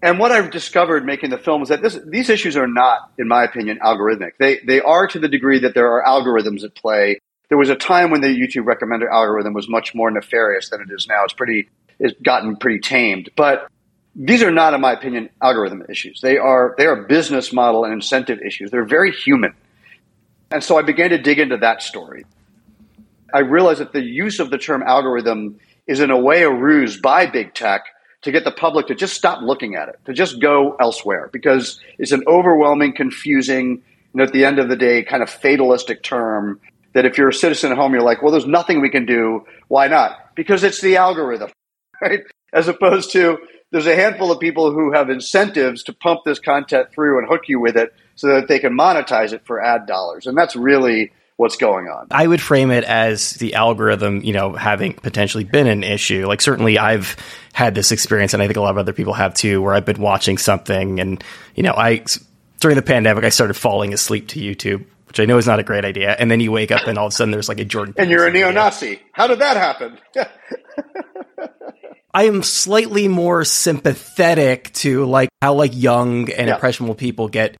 And 0.00 0.20
what 0.20 0.30
I've 0.30 0.52
discovered 0.52 1.04
making 1.04 1.30
the 1.30 1.38
film 1.38 1.62
is 1.62 1.70
that 1.70 1.82
this, 1.82 1.98
these 2.06 2.30
issues 2.30 2.56
are 2.56 2.68
not, 2.68 3.10
in 3.18 3.26
my 3.26 3.42
opinion, 3.42 3.80
algorithmic. 3.84 4.32
They 4.38 4.60
they 4.64 4.80
are 4.80 5.08
to 5.08 5.18
the 5.18 5.28
degree 5.28 5.58
that 5.60 5.74
there 5.74 5.90
are 5.92 6.04
algorithms 6.04 6.62
at 6.62 6.76
play. 6.76 7.18
There 7.48 7.58
was 7.58 7.70
a 7.70 7.76
time 7.76 8.10
when 8.10 8.20
the 8.20 8.28
YouTube 8.28 8.66
recommender 8.66 9.10
algorithm 9.10 9.52
was 9.52 9.68
much 9.68 9.96
more 9.96 10.12
nefarious 10.12 10.70
than 10.70 10.80
it 10.80 10.90
is 10.92 11.08
now. 11.08 11.24
It's 11.24 11.32
pretty 11.32 11.70
it's 11.98 12.16
gotten 12.22 12.56
pretty 12.56 12.78
tamed, 12.78 13.30
but 13.34 13.68
these 14.14 14.42
are 14.42 14.50
not, 14.50 14.74
in 14.74 14.80
my 14.80 14.92
opinion, 14.92 15.30
algorithm 15.40 15.84
issues. 15.88 16.20
They 16.20 16.38
are 16.38 16.74
they 16.76 16.86
are 16.86 17.02
business 17.02 17.52
model 17.52 17.84
and 17.84 17.92
incentive 17.92 18.40
issues. 18.40 18.70
They're 18.70 18.84
very 18.84 19.12
human. 19.12 19.54
And 20.50 20.64
so 20.64 20.78
I 20.78 20.82
began 20.82 21.10
to 21.10 21.18
dig 21.18 21.38
into 21.38 21.58
that 21.58 21.82
story. 21.82 22.24
I 23.32 23.40
realized 23.40 23.80
that 23.80 23.92
the 23.92 24.02
use 24.02 24.40
of 24.40 24.50
the 24.50 24.58
term 24.58 24.82
algorithm 24.82 25.58
is 25.86 26.00
in 26.00 26.10
a 26.10 26.18
way 26.18 26.42
a 26.42 26.50
ruse 26.50 26.98
by 26.98 27.26
big 27.26 27.54
tech 27.54 27.84
to 28.22 28.32
get 28.32 28.44
the 28.44 28.50
public 28.50 28.86
to 28.88 28.94
just 28.94 29.14
stop 29.14 29.42
looking 29.42 29.76
at 29.76 29.88
it, 29.88 29.96
to 30.06 30.12
just 30.12 30.40
go 30.40 30.76
elsewhere, 30.80 31.28
because 31.32 31.80
it's 31.98 32.12
an 32.12 32.24
overwhelming, 32.26 32.94
confusing, 32.94 33.82
and 34.12 34.22
at 34.22 34.32
the 34.32 34.44
end 34.44 34.58
of 34.58 34.68
the 34.68 34.76
day, 34.76 35.04
kind 35.04 35.22
of 35.22 35.30
fatalistic 35.30 36.02
term 36.02 36.60
that 36.94 37.04
if 37.04 37.18
you're 37.18 37.28
a 37.28 37.34
citizen 37.34 37.70
at 37.70 37.78
home, 37.78 37.92
you're 37.92 38.02
like, 38.02 38.22
well, 38.22 38.32
there's 38.32 38.46
nothing 38.46 38.80
we 38.80 38.90
can 38.90 39.06
do. 39.06 39.44
Why 39.68 39.86
not? 39.88 40.34
Because 40.34 40.64
it's 40.64 40.80
the 40.80 40.96
algorithm, 40.96 41.50
right? 42.02 42.22
As 42.52 42.66
opposed 42.66 43.12
to 43.12 43.38
there's 43.70 43.86
a 43.86 43.94
handful 43.94 44.32
of 44.32 44.40
people 44.40 44.72
who 44.72 44.92
have 44.92 45.10
incentives 45.10 45.82
to 45.84 45.92
pump 45.92 46.20
this 46.24 46.38
content 46.38 46.90
through 46.92 47.18
and 47.18 47.28
hook 47.28 47.48
you 47.48 47.60
with 47.60 47.76
it 47.76 47.94
so 48.14 48.28
that 48.28 48.48
they 48.48 48.58
can 48.58 48.76
monetize 48.76 49.32
it 49.32 49.46
for 49.46 49.62
ad 49.62 49.86
dollars. 49.86 50.26
And 50.26 50.36
that's 50.36 50.56
really 50.56 51.12
what's 51.36 51.56
going 51.56 51.86
on. 51.86 52.08
I 52.10 52.26
would 52.26 52.40
frame 52.40 52.70
it 52.70 52.84
as 52.84 53.32
the 53.34 53.54
algorithm, 53.54 54.22
you 54.22 54.32
know, 54.32 54.54
having 54.54 54.94
potentially 54.94 55.44
been 55.44 55.68
an 55.68 55.84
issue. 55.84 56.26
Like 56.26 56.40
certainly 56.40 56.78
I've 56.78 57.16
had 57.52 57.74
this 57.74 57.92
experience 57.92 58.34
and 58.34 58.42
I 58.42 58.46
think 58.46 58.56
a 58.56 58.60
lot 58.60 58.70
of 58.70 58.78
other 58.78 58.92
people 58.92 59.12
have 59.12 59.34
too 59.34 59.62
where 59.62 59.74
I've 59.74 59.84
been 59.84 60.00
watching 60.00 60.38
something 60.38 60.98
and 60.98 61.22
you 61.54 61.62
know, 61.62 61.74
I 61.74 62.04
during 62.60 62.76
the 62.76 62.82
pandemic 62.82 63.22
I 63.22 63.28
started 63.28 63.54
falling 63.54 63.94
asleep 63.94 64.28
to 64.28 64.40
YouTube 64.40 64.84
which 65.08 65.18
I 65.20 65.24
know 65.24 65.38
is 65.38 65.46
not 65.46 65.58
a 65.58 65.62
great 65.62 65.86
idea. 65.86 66.14
And 66.18 66.30
then 66.30 66.38
you 66.38 66.52
wake 66.52 66.70
up 66.70 66.86
and 66.86 66.98
all 66.98 67.06
of 67.06 67.12
a 67.12 67.16
sudden 67.16 67.30
there's 67.30 67.48
like 67.48 67.60
a 67.60 67.64
Jordan. 67.64 67.94
And 67.96 68.10
you're 68.10 68.26
a 68.26 68.30
neo-Nazi. 68.30 69.00
How 69.12 69.26
did 69.26 69.38
that 69.38 69.56
happen? 69.56 69.98
I 72.14 72.24
am 72.24 72.42
slightly 72.42 73.08
more 73.08 73.44
sympathetic 73.44 74.72
to 74.74 75.04
like 75.04 75.28
how 75.42 75.54
like 75.54 75.72
young 75.74 76.30
and 76.30 76.48
yeah. 76.48 76.54
impressionable 76.54 76.94
people 76.94 77.28
get 77.28 77.56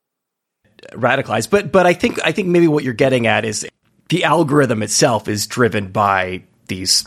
radicalized. 0.93 1.51
But 1.51 1.71
but 1.71 1.87
I 1.87 1.93
think 1.93 2.19
I 2.25 2.33
think 2.33 2.49
maybe 2.49 2.69
what 2.69 2.85
you're 2.85 2.95
getting 2.95 3.27
at 3.27 3.45
is 3.45 3.67
the 4.09 4.25
algorithm 4.25 4.83
itself 4.83 5.29
is 5.29 5.47
driven 5.47 5.89
by 5.89 6.45
these 6.67 7.07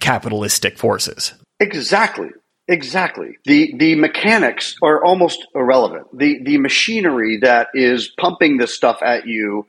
capitalistic 0.00 0.78
forces. 0.78 1.34
Exactly. 1.58 2.30
Exactly. 2.68 3.36
The 3.44 3.74
the 3.76 3.96
mechanics 3.96 4.76
are 4.80 5.04
almost 5.04 5.46
irrelevant. 5.54 6.06
The 6.16 6.40
the 6.44 6.58
machinery 6.58 7.38
that 7.42 7.68
is 7.74 8.08
pumping 8.18 8.58
this 8.58 8.74
stuff 8.74 9.02
at 9.02 9.26
you 9.26 9.66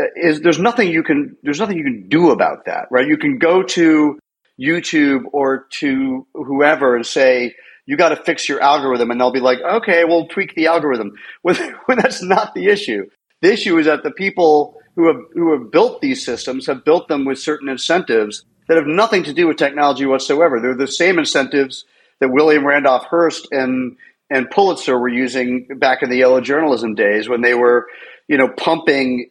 uh, 0.00 0.04
is 0.14 0.40
there's 0.40 0.60
nothing 0.60 0.88
you 0.88 1.02
can 1.02 1.36
there's 1.42 1.58
nothing 1.58 1.76
you 1.76 1.84
can 1.84 2.08
do 2.08 2.30
about 2.30 2.66
that, 2.66 2.86
right? 2.90 3.06
You 3.06 3.16
can 3.16 3.38
go 3.38 3.64
to 3.64 4.18
YouTube 4.60 5.24
or 5.32 5.66
to 5.70 6.26
whoever 6.34 6.96
and 6.96 7.06
say, 7.06 7.54
you 7.86 7.96
got 7.96 8.10
to 8.10 8.16
fix 8.16 8.48
your 8.48 8.60
algorithm. 8.60 9.10
And 9.10 9.20
they'll 9.20 9.32
be 9.32 9.40
like, 9.40 9.60
okay, 9.60 10.04
we'll 10.04 10.26
tweak 10.26 10.54
the 10.54 10.66
algorithm. 10.66 11.14
When, 11.42 11.56
that's 11.96 12.22
not 12.22 12.54
the 12.54 12.66
issue. 12.68 13.08
The 13.40 13.52
issue 13.52 13.78
is 13.78 13.86
that 13.86 14.02
the 14.02 14.10
people 14.10 14.76
who 14.96 15.06
have, 15.06 15.22
who 15.32 15.52
have 15.52 15.70
built 15.70 16.00
these 16.00 16.24
systems 16.24 16.66
have 16.66 16.84
built 16.84 17.08
them 17.08 17.24
with 17.24 17.38
certain 17.38 17.68
incentives 17.68 18.44
that 18.68 18.76
have 18.76 18.86
nothing 18.86 19.22
to 19.24 19.32
do 19.32 19.46
with 19.46 19.56
technology 19.56 20.04
whatsoever. 20.04 20.60
They're 20.60 20.74
the 20.74 20.86
same 20.86 21.18
incentives 21.18 21.84
that 22.20 22.28
William 22.28 22.66
Randolph 22.66 23.04
Hearst 23.04 23.48
and, 23.52 23.96
and 24.28 24.50
Pulitzer 24.50 24.98
were 24.98 25.08
using 25.08 25.68
back 25.76 26.02
in 26.02 26.10
the 26.10 26.18
yellow 26.18 26.40
journalism 26.40 26.94
days 26.94 27.28
when 27.28 27.40
they 27.40 27.54
were, 27.54 27.86
you 28.26 28.36
know, 28.36 28.48
pumping 28.48 29.30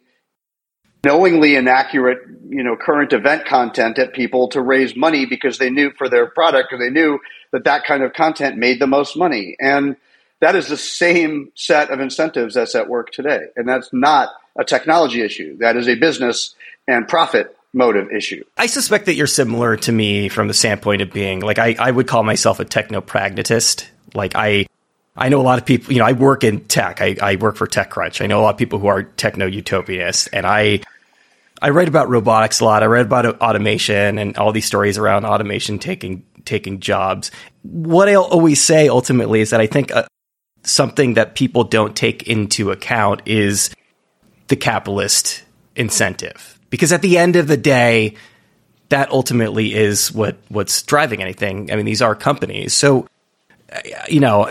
knowingly 1.04 1.56
inaccurate, 1.56 2.18
you 2.48 2.62
know, 2.62 2.76
current 2.76 3.12
event 3.12 3.44
content 3.46 3.98
at 3.98 4.12
people 4.12 4.48
to 4.48 4.60
raise 4.60 4.96
money 4.96 5.26
because 5.26 5.58
they 5.58 5.70
knew 5.70 5.90
for 5.96 6.08
their 6.08 6.26
product 6.26 6.72
or 6.72 6.78
they 6.78 6.90
knew 6.90 7.18
that 7.52 7.64
that 7.64 7.84
kind 7.84 8.02
of 8.02 8.12
content 8.12 8.56
made 8.56 8.80
the 8.80 8.86
most 8.86 9.16
money. 9.16 9.56
And 9.60 9.96
that 10.40 10.56
is 10.56 10.68
the 10.68 10.76
same 10.76 11.50
set 11.54 11.90
of 11.90 12.00
incentives 12.00 12.54
that's 12.54 12.74
at 12.74 12.88
work 12.88 13.10
today. 13.10 13.46
And 13.56 13.68
that's 13.68 13.90
not 13.92 14.30
a 14.58 14.64
technology 14.64 15.22
issue. 15.22 15.58
That 15.58 15.76
is 15.76 15.88
a 15.88 15.94
business 15.94 16.54
and 16.86 17.06
profit 17.06 17.56
motive 17.72 18.10
issue. 18.10 18.44
I 18.56 18.66
suspect 18.66 19.06
that 19.06 19.14
you're 19.14 19.26
similar 19.26 19.76
to 19.76 19.92
me 19.92 20.28
from 20.28 20.48
the 20.48 20.54
standpoint 20.54 21.02
of 21.02 21.12
being 21.12 21.40
like 21.40 21.58
I, 21.58 21.76
I 21.78 21.90
would 21.90 22.06
call 22.06 22.22
myself 22.22 22.60
a 22.60 22.64
techno 22.64 23.00
pragmatist. 23.00 23.90
Like 24.14 24.32
I 24.34 24.66
I 25.18 25.28
know 25.28 25.40
a 25.40 25.42
lot 25.42 25.58
of 25.58 25.66
people, 25.66 25.92
you 25.92 25.98
know, 25.98 26.06
I 26.06 26.12
work 26.12 26.44
in 26.44 26.60
tech. 26.66 27.00
I, 27.00 27.16
I 27.20 27.36
work 27.36 27.56
for 27.56 27.66
TechCrunch. 27.66 28.22
I 28.22 28.26
know 28.26 28.40
a 28.40 28.42
lot 28.42 28.54
of 28.54 28.58
people 28.58 28.78
who 28.78 28.86
are 28.86 29.02
techno 29.02 29.50
utopianists, 29.50 30.28
and 30.32 30.46
I 30.46 30.80
I 31.60 31.70
write 31.70 31.88
about 31.88 32.08
robotics 32.08 32.60
a 32.60 32.64
lot. 32.64 32.84
I 32.84 32.86
read 32.86 33.06
about 33.06 33.40
automation 33.40 34.18
and 34.18 34.36
all 34.38 34.52
these 34.52 34.66
stories 34.66 34.96
around 34.96 35.24
automation 35.24 35.78
taking 35.80 36.24
taking 36.44 36.78
jobs. 36.78 37.32
What 37.62 38.08
I'll 38.08 38.22
always 38.22 38.62
say 38.62 38.88
ultimately 38.88 39.40
is 39.40 39.50
that 39.50 39.60
I 39.60 39.66
think 39.66 39.90
uh, 39.90 40.04
something 40.62 41.14
that 41.14 41.34
people 41.34 41.64
don't 41.64 41.96
take 41.96 42.28
into 42.28 42.70
account 42.70 43.22
is 43.26 43.70
the 44.46 44.56
capitalist 44.56 45.42
incentive, 45.74 46.58
because 46.70 46.92
at 46.92 47.02
the 47.02 47.18
end 47.18 47.36
of 47.36 47.48
the 47.48 47.56
day, 47.56 48.14
that 48.88 49.10
ultimately 49.10 49.74
is 49.74 50.12
what 50.12 50.36
what's 50.48 50.82
driving 50.82 51.22
anything. 51.22 51.72
I 51.72 51.76
mean, 51.76 51.86
these 51.86 52.02
are 52.02 52.14
companies, 52.14 52.72
so 52.72 53.08
uh, 53.72 53.80
you 54.08 54.20
know 54.20 54.48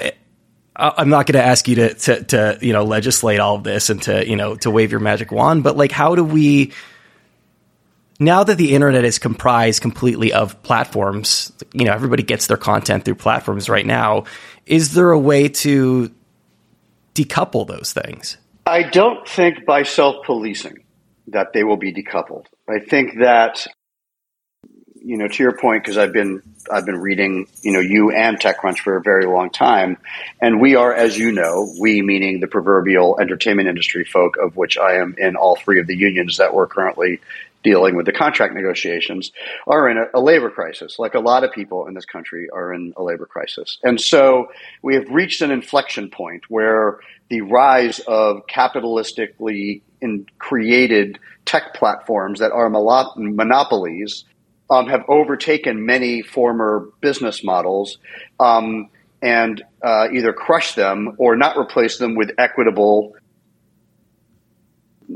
I'm 0.78 1.10
not 1.10 1.26
going 1.26 1.42
to 1.42 1.44
ask 1.44 1.68
you 1.68 1.76
to, 1.76 1.94
to, 1.96 2.24
to, 2.24 2.60
you 2.62 2.72
know, 2.72 2.84
legislate 2.84 3.40
all 3.40 3.56
of 3.56 3.64
this 3.64 3.90
and 3.90 4.02
to, 4.04 4.28
you 4.28 4.36
know, 4.36 4.56
to 4.58 4.70
wave 4.70 4.92
your 4.92 5.00
magic 5.00 5.32
wand, 5.32 5.64
but 5.64 5.76
like, 5.76 5.92
how 5.92 6.14
do 6.14 6.24
we, 6.24 6.72
now 8.20 8.44
that 8.44 8.58
the 8.60 8.76
internet 8.76 9.04
is 9.04 9.18
comprised 9.18 9.82
completely 9.82 10.34
of 10.34 10.62
platforms, 10.62 11.52
you 11.74 11.86
know, 11.86 11.94
everybody 11.94 12.22
gets 12.22 12.46
their 12.46 12.58
content 12.58 13.06
through 13.06 13.16
platforms 13.16 13.70
right 13.70 13.86
now. 13.86 14.26
Is 14.68 14.94
there 14.94 15.12
a 15.12 15.20
way 15.20 15.50
to 15.50 16.14
decouple 17.16 17.66
those 17.66 17.92
things? 17.94 18.38
I 18.68 18.84
don't 18.84 19.28
think 19.28 19.66
by 19.66 19.84
self 19.84 20.26
policing 20.26 20.84
that 21.28 21.54
they 21.54 21.64
will 21.64 21.78
be 21.78 21.92
decoupled. 21.92 22.46
I 22.70 22.80
think 22.80 23.20
that 23.20 23.66
you 25.08 25.16
know, 25.16 25.30
to 25.30 25.42
your 25.42 25.54
point, 25.54 25.84
because 25.84 25.98
I've 25.98 26.12
been 26.12 26.42
I've 26.70 26.86
been 26.86 27.00
reading, 27.00 27.48
you 27.62 27.72
know, 27.72 27.80
you 27.80 28.12
and 28.12 28.38
TechCrunch 28.38 28.80
for 28.80 28.98
a 28.98 29.02
very 29.02 29.26
long 29.26 29.50
time, 29.50 29.98
and 30.42 30.60
we 30.60 30.76
are, 30.76 30.94
as 30.94 31.18
you 31.18 31.32
know, 31.32 31.74
we 31.80 32.02
meaning 32.02 32.42
the 32.42 32.48
proverbial 32.48 33.18
entertainment 33.22 33.70
industry 33.70 34.04
folk, 34.04 34.36
of 34.36 34.58
which 34.58 34.78
I 34.78 34.96
am 34.96 35.16
in 35.18 35.38
all 35.38 35.56
three 35.56 35.80
of 35.80 35.88
the 35.88 35.96
unions 35.96 36.38
that 36.38 36.54
we're 36.54 36.68
currently 36.68 37.22
dealing 37.64 37.96
with 37.96 38.06
the 38.06 38.12
contract 38.12 38.54
negotiations, 38.54 39.32
are 39.66 39.90
in 39.90 39.98
a, 39.98 40.20
a 40.20 40.20
labor 40.20 40.50
crisis. 40.50 41.00
Like 41.00 41.16
a 41.16 41.22
lot 41.22 41.46
of 41.46 41.54
people 41.54 41.88
in 41.88 41.94
this 41.94 42.06
country 42.06 42.50
are 42.50 42.74
in 42.74 42.94
a 42.98 43.02
labor 43.02 43.26
crisis, 43.26 43.78
and 43.84 44.02
so 44.02 44.48
we 44.82 44.96
have 44.96 45.10
reached 45.10 45.42
an 45.42 45.52
inflection 45.52 46.10
point 46.10 46.44
where 46.50 47.00
the 47.30 47.42
rise 47.42 48.00
of 48.00 48.46
capitalistically 48.48 49.84
in 50.02 50.26
created 50.38 51.18
tech 51.46 51.74
platforms 51.76 52.40
that 52.40 52.52
are 52.52 52.70
monopolies 52.70 54.26
um, 54.70 54.88
have 54.88 55.04
overtaken 55.08 55.86
many 55.86 56.22
former 56.22 56.90
business 57.02 57.44
models 57.44 57.98
um, 58.40 58.90
and 59.22 59.64
uh, 59.82 60.08
either 60.14 60.34
crush 60.34 60.76
them 60.76 61.16
or 61.18 61.36
not 61.36 61.58
replace 61.58 61.98
them 61.98 62.16
with 62.16 62.32
equitable 62.38 63.14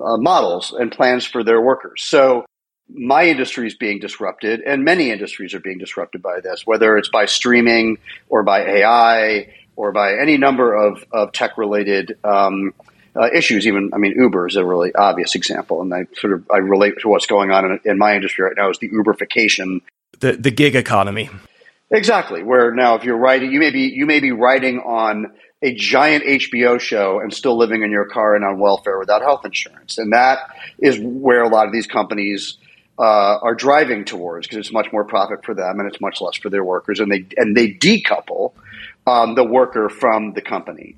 uh, 0.04 0.18
models 0.18 0.74
and 0.78 0.92
plans 0.92 1.26
for 1.26 1.44
their 1.44 1.62
workers. 1.62 2.04
So 2.04 2.46
my 2.94 3.26
industry 3.26 3.68
is 3.68 3.76
being 3.76 4.00
disrupted, 4.00 4.62
and 4.62 4.84
many 4.84 5.12
industries 5.12 5.54
are 5.54 5.60
being 5.60 5.78
disrupted 5.78 6.22
by 6.22 6.40
this, 6.42 6.66
whether 6.66 6.98
it's 6.98 7.10
by 7.10 7.26
streaming 7.26 7.98
or 8.30 8.44
by 8.44 8.62
AI 8.62 9.54
or 9.76 9.92
by 9.92 10.18
any 10.18 10.38
number 10.38 10.74
of, 10.76 11.04
of 11.12 11.32
tech 11.32 11.58
related 11.58 12.18
um, 12.24 12.74
uh, 13.16 13.30
issues. 13.34 13.68
Even 13.68 13.92
I 13.94 13.98
mean, 13.98 14.14
Uber 14.18 14.48
is 14.48 14.56
a 14.56 14.66
really 14.66 14.94
obvious 14.94 15.36
example, 15.36 15.82
and 15.82 15.94
I 15.94 16.06
sort 16.16 16.34
of 16.34 16.50
I 16.52 16.58
relate 16.58 16.96
to 17.02 17.10
what's 17.10 17.26
going 17.26 17.52
on 17.52 17.66
in, 17.66 17.80
in 17.86 17.98
my 17.98 18.16
industry 18.16 18.46
right 18.46 18.54
now 18.56 18.70
is 18.70 18.78
the 18.80 18.90
Uberification, 18.90 19.82
the 20.20 20.34
the 20.34 20.52
gig 20.52 20.76
economy. 20.76 21.30
Exactly. 21.90 22.42
Where 22.42 22.74
now, 22.74 22.96
if 22.96 23.04
you're 23.04 23.18
writing, 23.18 23.52
you 23.52 23.60
may 23.60 23.72
be 23.72 23.82
you 23.82 24.06
may 24.06 24.20
be 24.20 24.32
writing 24.32 24.80
on 24.80 25.34
a 25.62 25.74
giant 25.76 26.24
HBO 26.24 26.80
show 26.80 27.20
and 27.20 27.34
still 27.34 27.58
living 27.58 27.84
in 27.84 27.92
your 27.92 28.06
car 28.06 28.36
and 28.36 28.44
on 28.44 28.60
welfare 28.60 28.98
without 28.98 29.22
health 29.22 29.46
insurance, 29.46 29.98
and 29.98 30.14
that 30.14 30.40
is 30.80 30.98
where 31.00 31.44
a 31.44 31.50
lot 31.50 31.68
of 31.68 31.74
these 31.74 31.88
companies. 31.88 32.58
Uh, 33.00 33.40
are 33.42 33.56
driving 33.56 34.06
towards 34.06 34.46
because 34.46 34.60
it's 34.60 34.72
much 34.72 34.92
more 34.94 35.04
profit 35.04 35.44
for 35.44 35.56
them 35.56 35.80
and 35.80 35.88
it's 35.88 36.00
much 36.02 36.22
less 36.22 36.38
for 36.38 36.52
their 36.52 36.64
workers, 36.64 37.00
and 37.00 37.12
they 37.12 37.26
and 37.36 37.58
they 37.58 37.74
decouple 37.74 38.52
um, 39.08 39.34
the 39.34 39.44
worker 39.44 39.90
from 39.90 40.34
the 40.34 40.42
company 40.42 40.96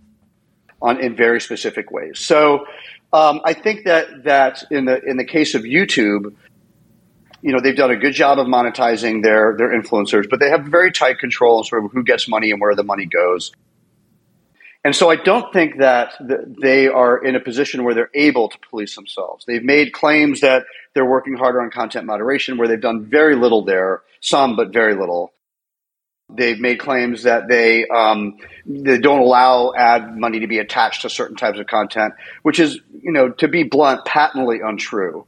on 0.83 0.99
in 0.99 1.15
very 1.15 1.41
specific 1.41 1.89
ways. 1.89 2.19
So 2.19 2.65
um, 3.13 3.41
I 3.45 3.53
think 3.53 3.85
that 3.85 4.25
that 4.25 4.63
in 4.69 4.85
the 4.85 5.01
in 5.01 5.17
the 5.17 5.25
case 5.25 5.55
of 5.55 5.63
YouTube, 5.63 6.35
you 7.41 7.51
know 7.51 7.59
they've 7.61 7.75
done 7.75 7.91
a 7.91 7.97
good 7.97 8.13
job 8.13 8.37
of 8.37 8.47
monetizing 8.47 9.23
their 9.23 9.55
their 9.57 9.69
influencers, 9.69 10.29
but 10.29 10.39
they 10.39 10.49
have 10.49 10.65
very 10.65 10.91
tight 10.91 11.17
control 11.19 11.57
on 11.57 11.63
sort 11.63 11.85
of 11.85 11.91
who 11.91 12.03
gets 12.03 12.27
money 12.27 12.51
and 12.51 12.61
where 12.61 12.75
the 12.75 12.83
money 12.83 13.05
goes. 13.05 13.51
And 14.85 14.93
so 14.93 15.09
I 15.09 15.15
don't 15.15 15.53
think 15.53 15.77
that 15.77 16.11
they 16.61 16.89
are 16.89 17.17
in 17.23 17.37
a 17.37 17.39
position 17.39 17.85
where 17.85 17.93
they're 17.93 18.09
able 18.13 18.49
to 18.49 18.57
police 18.69 18.95
themselves. 18.95 19.45
They've 19.45 19.63
made 19.63 19.93
claims 19.93 20.41
that 20.41 20.65
they're 20.93 21.05
working 21.05 21.35
harder 21.35 21.61
on 21.61 21.71
content 21.71 22.05
moderation, 22.05 22.57
where 22.57 22.67
they've 22.67 22.81
done 22.81 23.05
very 23.05 23.37
little 23.37 23.63
there, 23.63 24.01
some 24.19 24.57
but 24.57 24.73
very 24.73 24.93
little. 24.93 25.31
They've 26.29 26.59
made 26.59 26.79
claims 26.79 27.23
that 27.23 27.47
they 27.47 27.85
um, 27.87 28.37
they 28.65 28.97
don't 28.97 29.19
allow 29.19 29.73
ad 29.77 30.17
money 30.17 30.39
to 30.39 30.47
be 30.47 30.59
attached 30.59 31.03
to 31.03 31.09
certain 31.09 31.35
types 31.35 31.59
of 31.59 31.67
content, 31.67 32.13
which 32.41 32.59
is, 32.59 32.79
you 33.01 33.11
know, 33.11 33.29
to 33.29 33.47
be 33.47 33.63
blunt, 33.63 34.05
patently 34.05 34.59
untrue. 34.63 35.27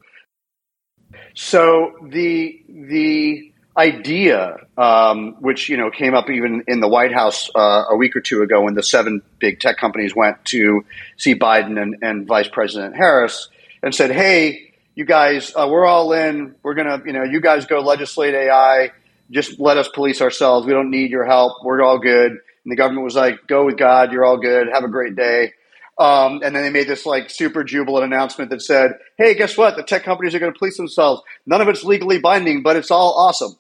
So 1.35 1.93
the 2.01 2.63
the 2.69 3.51
idea, 3.77 4.55
um, 4.77 5.35
which 5.41 5.69
you 5.69 5.77
know 5.77 5.91
came 5.91 6.13
up 6.13 6.29
even 6.29 6.63
in 6.67 6.79
the 6.79 6.87
White 6.87 7.13
House 7.13 7.49
uh, 7.53 7.83
a 7.89 7.95
week 7.95 8.15
or 8.15 8.21
two 8.21 8.41
ago, 8.41 8.61
when 8.61 8.73
the 8.73 8.83
seven 8.83 9.21
big 9.39 9.59
tech 9.59 9.77
companies 9.77 10.15
went 10.15 10.43
to 10.45 10.85
see 11.17 11.35
Biden 11.35 11.81
and, 11.81 11.97
and 12.01 12.25
Vice 12.27 12.47
President 12.47 12.95
Harris 12.95 13.49
and 13.83 13.93
said, 13.93 14.11
"Hey, 14.11 14.73
you 14.95 15.05
guys, 15.05 15.53
uh, 15.55 15.67
we're 15.69 15.85
all 15.85 16.13
in. 16.13 16.55
We're 16.63 16.73
gonna, 16.73 17.01
you 17.05 17.13
know, 17.13 17.23
you 17.23 17.41
guys 17.41 17.65
go 17.65 17.81
legislate 17.81 18.33
AI." 18.33 18.91
Just 19.31 19.59
let 19.59 19.77
us 19.77 19.87
police 19.87 20.21
ourselves. 20.21 20.65
We 20.67 20.73
don't 20.73 20.89
need 20.89 21.11
your 21.11 21.25
help. 21.25 21.63
We're 21.63 21.81
all 21.81 21.99
good. 21.99 22.31
And 22.31 22.71
the 22.71 22.75
government 22.75 23.05
was 23.05 23.15
like, 23.15 23.47
go 23.47 23.65
with 23.65 23.77
God. 23.77 24.11
You're 24.11 24.25
all 24.25 24.37
good. 24.37 24.67
Have 24.71 24.83
a 24.83 24.89
great 24.89 25.15
day. 25.15 25.53
Um, 25.97 26.41
and 26.43 26.53
then 26.55 26.63
they 26.63 26.69
made 26.69 26.87
this 26.87 27.05
like 27.05 27.29
super 27.29 27.63
jubilant 27.63 28.05
announcement 28.05 28.49
that 28.49 28.61
said, 28.61 28.91
hey, 29.17 29.33
guess 29.33 29.57
what? 29.57 29.77
The 29.77 29.83
tech 29.83 30.03
companies 30.03 30.35
are 30.35 30.39
going 30.39 30.51
to 30.51 30.57
police 30.57 30.77
themselves. 30.77 31.21
None 31.45 31.61
of 31.61 31.69
it's 31.69 31.83
legally 31.83 32.19
binding, 32.19 32.63
but 32.63 32.75
it's 32.75 32.91
all 32.91 33.13
awesome. 33.17 33.55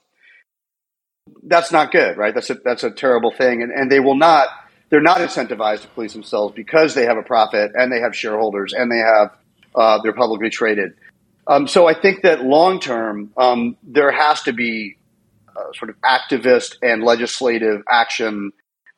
That's 1.43 1.71
not 1.71 1.91
good, 1.91 2.17
right? 2.17 2.33
That's 2.33 2.49
a, 2.49 2.55
that's 2.55 2.83
a 2.83 2.91
terrible 2.91 3.31
thing. 3.31 3.61
And, 3.61 3.71
and 3.71 3.89
they 3.89 4.01
will 4.01 4.15
not, 4.15 4.49
they're 4.89 5.01
not 5.01 5.19
incentivized 5.19 5.81
to 5.83 5.87
police 5.89 6.13
themselves 6.13 6.53
because 6.55 6.93
they 6.93 7.05
have 7.05 7.17
a 7.17 7.23
profit 7.23 7.71
and 7.73 7.91
they 7.91 8.01
have 8.01 8.15
shareholders 8.15 8.73
and 8.73 8.91
they 8.91 8.97
have, 8.97 9.31
uh, 9.73 10.01
they're 10.03 10.13
publicly 10.13 10.49
traded. 10.49 10.93
Um, 11.47 11.67
so 11.67 11.87
I 11.87 11.93
think 11.93 12.23
that 12.23 12.43
long 12.43 12.79
term, 12.79 13.31
um, 13.37 13.77
there 13.83 14.11
has 14.11 14.41
to 14.43 14.53
be 14.53 14.97
sort 15.73 15.89
of 15.89 15.95
activist 16.01 16.77
and 16.81 17.03
legislative 17.03 17.81
action 17.89 18.51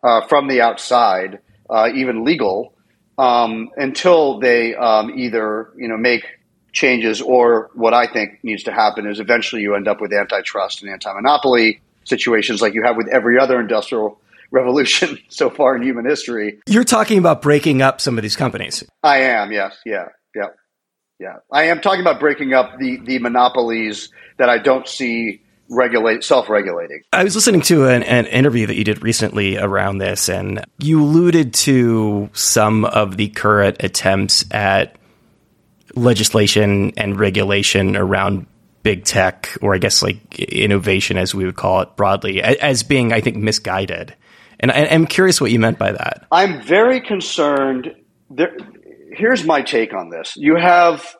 uh, 0.03 0.25
from 0.27 0.47
the 0.47 0.61
outside, 0.61 1.39
uh, 1.69 1.89
even 1.93 2.23
legal, 2.23 2.73
um, 3.17 3.69
until 3.77 4.39
they 4.39 4.75
um, 4.75 5.11
either 5.17 5.71
you 5.77 5.87
know 5.87 5.97
make 5.97 6.25
changes 6.73 7.21
or 7.21 7.71
what 7.73 7.93
I 7.93 8.05
think 8.05 8.39
needs 8.43 8.63
to 8.63 8.71
happen 8.71 9.07
is 9.07 9.19
eventually 9.19 9.63
you 9.63 9.75
end 9.75 9.87
up 9.87 9.99
with 9.99 10.13
antitrust 10.13 10.83
and 10.83 10.91
anti-monopoly 10.91 11.81
situations 12.03 12.61
like 12.61 12.73
you 12.75 12.83
have 12.83 12.95
with 12.95 13.07
every 13.07 13.39
other 13.39 13.59
industrial 13.59 14.19
revolution 14.51 15.17
so 15.29 15.49
far 15.49 15.75
in 15.75 15.81
human 15.81 16.05
history. 16.05 16.59
You're 16.67 16.83
talking 16.83 17.17
about 17.17 17.41
breaking 17.41 17.81
up 17.81 17.99
some 17.99 18.17
of 18.17 18.21
these 18.21 18.35
companies. 18.35 18.83
I 19.03 19.21
am, 19.21 19.51
yes, 19.51 19.77
yeah, 19.85 20.09
yeah, 20.35 20.49
yeah. 21.19 21.37
I 21.51 21.63
am 21.65 21.81
talking 21.81 22.01
about 22.01 22.19
breaking 22.19 22.53
up 22.53 22.77
the 22.77 22.97
the 22.97 23.19
monopolies 23.19 24.09
that 24.37 24.49
I 24.49 24.59
don't 24.59 24.87
see 24.87 25.41
regulate 25.69 26.23
self-regulating. 26.23 27.01
I 27.11 27.23
was 27.23 27.35
listening 27.35 27.61
to 27.61 27.87
an, 27.87 28.03
an, 28.03 28.25
interview 28.27 28.67
that 28.67 28.75
you 28.75 28.83
did 28.83 29.03
recently 29.03 29.57
around 29.57 29.97
this, 29.97 30.29
and 30.29 30.63
you 30.79 31.01
alluded 31.01 31.53
to 31.53 32.29
some 32.33 32.85
of 32.85 33.17
the 33.17 33.29
current 33.29 33.77
attempts 33.83 34.45
at 34.51 34.97
legislation 35.95 36.93
and 36.97 37.19
regulation 37.19 37.95
around 37.95 38.45
big 38.83 39.03
tech, 39.03 39.49
or 39.61 39.75
I 39.75 39.79
guess 39.79 40.01
like 40.01 40.39
innovation, 40.39 41.17
as 41.17 41.35
we 41.35 41.45
would 41.45 41.55
call 41.55 41.81
it 41.81 41.95
broadly, 41.95 42.41
as 42.41 42.83
being, 42.83 43.11
I 43.11 43.21
think, 43.21 43.35
misguided. 43.35 44.15
And 44.59 44.71
I, 44.71 44.85
I'm 44.85 45.05
curious 45.05 45.41
what 45.41 45.51
you 45.51 45.59
meant 45.59 45.77
by 45.77 45.91
that. 45.91 46.25
I'm 46.31 46.61
very 46.61 47.01
concerned. 47.01 47.93
There, 48.29 48.55
here's 49.11 49.43
my 49.43 49.61
take 49.61 49.93
on 49.93 50.09
this. 50.09 50.35
You 50.37 50.55
have 50.55 51.15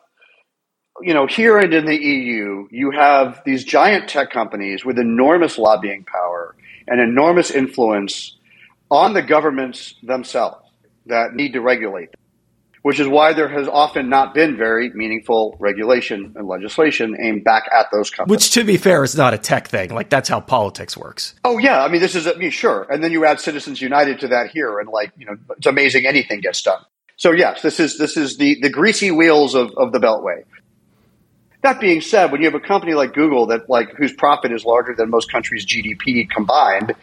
you 1.02 1.14
know, 1.14 1.26
here 1.26 1.58
and 1.58 1.72
in 1.72 1.84
the 1.84 1.96
EU, 1.96 2.68
you 2.70 2.90
have 2.90 3.42
these 3.44 3.64
giant 3.64 4.08
tech 4.08 4.30
companies 4.30 4.84
with 4.84 4.98
enormous 4.98 5.58
lobbying 5.58 6.04
power 6.04 6.54
and 6.86 7.00
enormous 7.00 7.50
influence 7.50 8.36
on 8.90 9.12
the 9.14 9.22
governments 9.22 9.94
themselves 10.02 10.68
that 11.06 11.34
need 11.34 11.52
to 11.52 11.60
regulate 11.60 12.12
them, 12.12 12.20
which 12.82 13.00
is 13.00 13.06
why 13.06 13.32
there 13.32 13.48
has 13.48 13.68
often 13.68 14.08
not 14.08 14.34
been 14.34 14.56
very 14.56 14.90
meaningful 14.90 15.56
regulation 15.58 16.32
and 16.36 16.46
legislation 16.46 17.16
aimed 17.20 17.44
back 17.44 17.64
at 17.72 17.86
those 17.92 18.10
companies. 18.10 18.36
Which, 18.36 18.50
to 18.52 18.64
be 18.64 18.76
fair, 18.76 19.04
is 19.04 19.16
not 19.16 19.34
a 19.34 19.38
tech 19.38 19.68
thing. 19.68 19.90
Like, 19.90 20.10
that's 20.10 20.28
how 20.28 20.40
politics 20.40 20.96
works. 20.96 21.34
Oh, 21.44 21.58
yeah. 21.58 21.82
I 21.82 21.88
mean, 21.88 22.00
this 22.00 22.14
is, 22.14 22.26
I 22.26 22.34
mean, 22.34 22.50
sure. 22.50 22.86
And 22.90 23.02
then 23.02 23.12
you 23.12 23.24
add 23.24 23.40
Citizens 23.40 23.80
United 23.80 24.20
to 24.20 24.28
that 24.28 24.50
here, 24.50 24.78
and 24.78 24.88
like, 24.88 25.12
you 25.18 25.26
know, 25.26 25.36
it's 25.56 25.66
amazing 25.66 26.06
anything 26.06 26.40
gets 26.40 26.62
done. 26.62 26.80
So 27.18 27.32
yes, 27.32 27.62
this 27.62 27.80
is 27.80 27.98
this 27.98 28.16
is 28.16 28.36
the, 28.36 28.58
the 28.62 28.70
greasy 28.70 29.10
wheels 29.10 29.56
of, 29.56 29.72
of 29.76 29.92
the 29.92 29.98
Beltway. 29.98 30.44
That 31.62 31.80
being 31.80 32.00
said, 32.00 32.30
when 32.30 32.40
you 32.40 32.46
have 32.46 32.54
a 32.54 32.64
company 32.64 32.94
like 32.94 33.14
Google 33.14 33.46
that 33.46 33.68
like 33.68 33.90
whose 33.96 34.12
profit 34.12 34.52
is 34.52 34.64
larger 34.64 34.94
than 34.94 35.10
most 35.10 35.30
countries' 35.30 35.66
GDP 35.66 36.30
combined, 36.30 36.94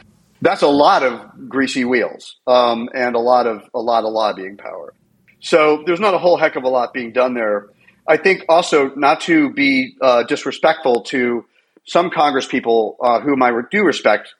that's 0.42 0.62
a 0.62 0.68
lot 0.68 1.04
of 1.04 1.50
greasy 1.50 1.84
wheels 1.84 2.38
um, 2.48 2.90
and 2.94 3.16
a 3.16 3.20
lot 3.20 3.48
of 3.48 3.70
a 3.74 3.80
lot 3.80 4.06
of 4.06 4.14
lobbying 4.14 4.56
power. 4.58 4.94
So 5.42 5.84
there's 5.86 6.00
not 6.00 6.14
a 6.14 6.18
whole 6.18 6.38
heck 6.38 6.56
of 6.56 6.64
a 6.64 6.70
lot 6.70 6.94
being 6.94 7.12
done 7.12 7.34
there. 7.34 7.68
I 8.08 8.18
think 8.18 8.46
also 8.48 8.94
not 8.96 9.22
to 9.22 9.52
be 9.52 9.96
uh, 10.02 10.24
disrespectful 10.24 11.02
to 11.06 11.46
some 11.86 12.10
Congress 12.10 12.48
people 12.48 12.98
uh, 13.02 13.20
whom 13.20 13.44
I 13.44 13.52
do 13.70 13.84
respect. 13.84 14.34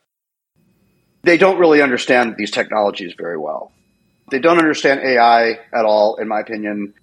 They 1.24 1.38
don't 1.38 1.58
really 1.58 1.82
understand 1.82 2.36
these 2.38 2.52
technologies 2.52 3.16
very 3.18 3.38
well. 3.38 3.72
They 4.32 4.40
don't 4.40 4.60
understand 4.60 5.02
AI 5.02 5.60
at 5.74 5.86
all, 5.86 6.16
in 6.18 6.28
my 6.28 6.40
opinion 6.40 6.94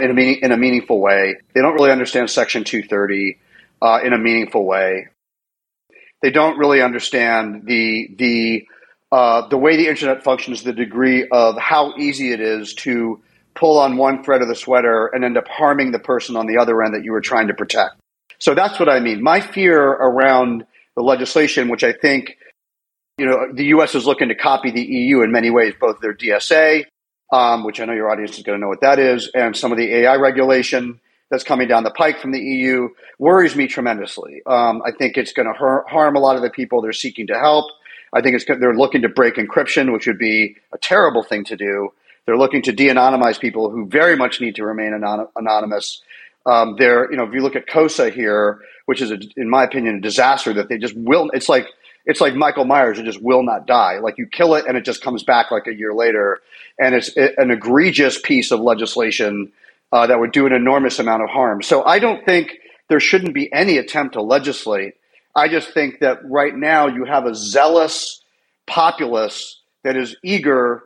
in 0.00 0.10
a, 0.10 0.14
meaning, 0.14 0.38
in 0.42 0.52
a 0.52 0.56
meaningful 0.56 1.00
way. 1.00 1.36
They 1.54 1.60
don't 1.60 1.74
really 1.74 1.90
understand 1.90 2.30
Section 2.30 2.64
230 2.64 3.38
uh, 3.82 4.00
in 4.04 4.12
a 4.12 4.18
meaningful 4.18 4.64
way. 4.64 5.08
They 6.22 6.30
don't 6.30 6.58
really 6.58 6.82
understand 6.82 7.66
the 7.66 8.08
the 8.18 8.66
uh, 9.10 9.48
the 9.48 9.56
way 9.56 9.76
the 9.76 9.88
internet 9.88 10.22
functions, 10.22 10.62
the 10.62 10.72
degree 10.72 11.26
of 11.30 11.56
how 11.56 11.94
easy 11.96 12.32
it 12.32 12.40
is 12.40 12.74
to 12.74 13.22
pull 13.54 13.78
on 13.78 13.96
one 13.96 14.22
thread 14.22 14.42
of 14.42 14.48
the 14.48 14.54
sweater 14.54 15.06
and 15.06 15.24
end 15.24 15.38
up 15.38 15.48
harming 15.48 15.92
the 15.92 15.98
person 15.98 16.36
on 16.36 16.46
the 16.46 16.58
other 16.58 16.82
end 16.82 16.94
that 16.94 17.04
you 17.04 17.12
were 17.12 17.20
trying 17.20 17.48
to 17.48 17.54
protect. 17.54 17.94
So 18.38 18.54
that's 18.54 18.78
what 18.78 18.88
I 18.88 19.00
mean. 19.00 19.22
My 19.22 19.40
fear 19.40 19.80
around 19.80 20.66
the 20.96 21.02
legislation, 21.02 21.68
which 21.68 21.84
I 21.84 21.92
think 21.92 22.36
you 23.16 23.26
know 23.26 23.52
the 23.52 23.66
U.S. 23.66 23.94
is 23.94 24.06
looking 24.06 24.28
to 24.28 24.34
copy 24.34 24.70
the 24.70 24.82
EU 24.82 25.22
in 25.22 25.30
many 25.30 25.50
ways, 25.50 25.74
both 25.80 26.00
their 26.00 26.14
DSA 26.14 26.84
um, 27.32 27.64
which 27.64 27.80
I 27.80 27.84
know 27.84 27.92
your 27.92 28.10
audience 28.10 28.36
is 28.38 28.42
going 28.42 28.58
to 28.58 28.60
know 28.60 28.68
what 28.68 28.80
that 28.80 28.98
is, 28.98 29.30
and 29.34 29.56
some 29.56 29.72
of 29.72 29.78
the 29.78 29.94
AI 29.96 30.16
regulation 30.16 31.00
that's 31.30 31.44
coming 31.44 31.68
down 31.68 31.84
the 31.84 31.90
pike 31.90 32.20
from 32.20 32.32
the 32.32 32.40
EU 32.40 32.88
worries 33.18 33.54
me 33.54 33.66
tremendously. 33.66 34.42
Um, 34.46 34.82
I 34.86 34.92
think 34.92 35.16
it's 35.16 35.32
going 35.32 35.46
to 35.46 35.52
har- 35.52 35.84
harm 35.88 36.16
a 36.16 36.20
lot 36.20 36.36
of 36.36 36.42
the 36.42 36.50
people 36.50 36.80
they're 36.80 36.92
seeking 36.92 37.26
to 37.26 37.38
help. 37.38 37.70
I 38.12 38.22
think 38.22 38.36
it's 38.36 38.44
they're 38.46 38.74
looking 38.74 39.02
to 39.02 39.08
break 39.08 39.34
encryption, 39.34 39.92
which 39.92 40.06
would 40.06 40.18
be 40.18 40.56
a 40.72 40.78
terrible 40.78 41.22
thing 41.22 41.44
to 41.44 41.56
do. 41.56 41.92
They're 42.24 42.38
looking 42.38 42.62
to 42.62 42.72
de-anonymize 42.72 43.38
people 43.40 43.70
who 43.70 43.86
very 43.86 44.16
much 44.16 44.40
need 44.40 44.56
to 44.56 44.64
remain 44.64 44.94
anon- 44.94 45.28
anonymous. 45.36 46.02
Um, 46.46 46.76
they're, 46.78 47.10
you 47.10 47.16
know, 47.16 47.24
if 47.24 47.34
you 47.34 47.40
look 47.40 47.56
at 47.56 47.66
KOSA 47.66 48.12
here, 48.12 48.60
which 48.86 49.02
is, 49.02 49.10
a, 49.10 49.18
in 49.36 49.50
my 49.50 49.64
opinion, 49.64 49.96
a 49.96 50.00
disaster 50.00 50.54
that 50.54 50.68
they 50.70 50.78
just 50.78 50.96
will. 50.96 51.30
It's 51.34 51.48
like 51.48 51.66
it's 52.08 52.22
like 52.22 52.34
Michael 52.34 52.64
Myers; 52.64 52.98
it 52.98 53.04
just 53.04 53.22
will 53.22 53.42
not 53.42 53.66
die. 53.66 53.98
Like 53.98 54.16
you 54.16 54.26
kill 54.26 54.54
it, 54.54 54.64
and 54.66 54.78
it 54.78 54.84
just 54.84 55.02
comes 55.02 55.22
back 55.22 55.50
like 55.50 55.66
a 55.66 55.74
year 55.74 55.92
later. 55.92 56.40
And 56.78 56.94
it's 56.94 57.14
an 57.16 57.50
egregious 57.50 58.18
piece 58.18 58.50
of 58.50 58.60
legislation 58.60 59.52
uh, 59.92 60.06
that 60.06 60.18
would 60.18 60.32
do 60.32 60.46
an 60.46 60.54
enormous 60.54 60.98
amount 60.98 61.22
of 61.22 61.28
harm. 61.28 61.62
So 61.62 61.84
I 61.84 61.98
don't 61.98 62.24
think 62.24 62.58
there 62.88 62.98
shouldn't 62.98 63.34
be 63.34 63.52
any 63.52 63.76
attempt 63.76 64.14
to 64.14 64.22
legislate. 64.22 64.94
I 65.36 65.48
just 65.48 65.74
think 65.74 66.00
that 66.00 66.20
right 66.24 66.56
now 66.56 66.88
you 66.88 67.04
have 67.04 67.26
a 67.26 67.34
zealous 67.34 68.22
populace 68.66 69.60
that 69.84 69.94
is 69.94 70.16
eager 70.24 70.84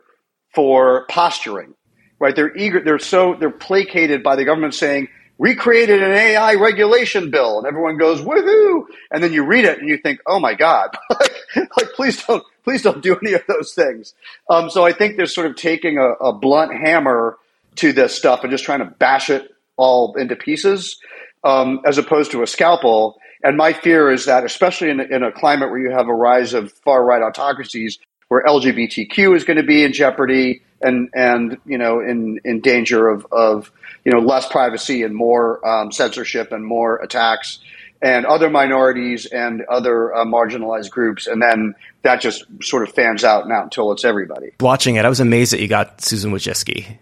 for 0.53 1.05
posturing. 1.07 1.73
Right? 2.19 2.35
They're 2.35 2.55
eager. 2.55 2.81
They're 2.83 2.99
so 2.99 3.35
they're 3.39 3.49
placated 3.49 4.23
by 4.23 4.35
the 4.35 4.43
government 4.43 4.73
saying 4.73 5.07
we 5.37 5.55
created 5.55 6.03
an 6.03 6.11
AI 6.11 6.55
regulation 6.55 7.31
bill, 7.31 7.57
and 7.57 7.67
everyone 7.67 7.97
goes 7.97 8.21
woohoo, 8.21 8.83
and 9.11 9.23
then 9.23 9.33
you 9.33 9.45
read 9.45 9.65
it 9.65 9.79
and 9.79 9.89
you 9.89 9.97
think, 9.97 10.19
oh 10.27 10.39
my 10.39 10.53
god, 10.53 10.95
like, 11.09 11.33
like, 11.55 11.93
please 11.95 12.23
don't, 12.25 12.43
please 12.63 12.81
don't 12.81 13.01
do 13.01 13.17
any 13.23 13.33
of 13.33 13.41
those 13.47 13.73
things. 13.73 14.13
Um, 14.49 14.69
so 14.69 14.85
I 14.85 14.93
think 14.93 15.17
they're 15.17 15.25
sort 15.25 15.47
of 15.47 15.55
taking 15.55 15.97
a, 15.97 16.11
a, 16.11 16.33
blunt 16.33 16.71
hammer 16.73 17.37
to 17.75 17.93
this 17.93 18.15
stuff 18.15 18.43
and 18.43 18.51
just 18.51 18.63
trying 18.63 18.79
to 18.79 18.85
bash 18.85 19.29
it 19.29 19.53
all 19.75 20.15
into 20.15 20.35
pieces, 20.35 20.99
um, 21.43 21.81
as 21.85 21.97
opposed 21.97 22.31
to 22.31 22.43
a 22.43 22.47
scalpel. 22.47 23.17
And 23.43 23.57
my 23.57 23.73
fear 23.73 24.11
is 24.11 24.25
that, 24.25 24.45
especially 24.45 24.91
in, 24.91 24.99
in 24.99 25.23
a 25.23 25.31
climate 25.31 25.69
where 25.69 25.79
you 25.79 25.91
have 25.91 26.07
a 26.07 26.13
rise 26.13 26.53
of 26.53 26.71
far 26.71 27.03
right 27.03 27.21
autocracies, 27.21 27.97
where 28.33 28.41
LGBTQ 28.45 29.35
is 29.35 29.43
going 29.43 29.57
to 29.57 29.63
be 29.63 29.83
in 29.83 29.93
jeopardy 29.93 30.63
and 30.81 31.07
and 31.13 31.59
you 31.67 31.77
know 31.77 31.99
in 31.99 32.39
in 32.43 32.61
danger 32.61 33.07
of 33.07 33.27
of 33.31 33.71
you 34.03 34.11
know 34.11 34.17
less 34.17 34.47
privacy 34.47 35.03
and 35.03 35.13
more 35.15 35.63
um, 35.67 35.91
censorship 35.91 36.51
and 36.51 36.65
more 36.65 36.97
attacks 36.97 37.59
and 38.01 38.25
other 38.25 38.49
minorities 38.49 39.27
and 39.27 39.61
other 39.69 40.15
uh, 40.15 40.25
marginalized 40.25 40.89
groups. 40.89 41.27
And 41.27 41.39
then 41.43 41.75
that 42.01 42.21
just 42.21 42.43
sort 42.63 42.81
of 42.81 42.95
fans 42.95 43.23
out 43.23 43.47
now 43.47 43.61
until 43.61 43.91
it's 43.91 44.03
everybody. 44.03 44.49
Watching 44.59 44.95
it 44.95 45.05
i 45.05 45.09
was 45.09 45.19
amazed 45.19 45.53
that 45.53 45.61
you 45.61 45.67
got 45.67 46.01
susan 46.01 46.31
wojcicki. 46.31 46.97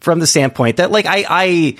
From 0.00 0.18
the 0.18 0.26
standpoint 0.26 0.76
that 0.76 0.90
like 0.90 1.06
i 1.06 1.24
i 1.26 1.76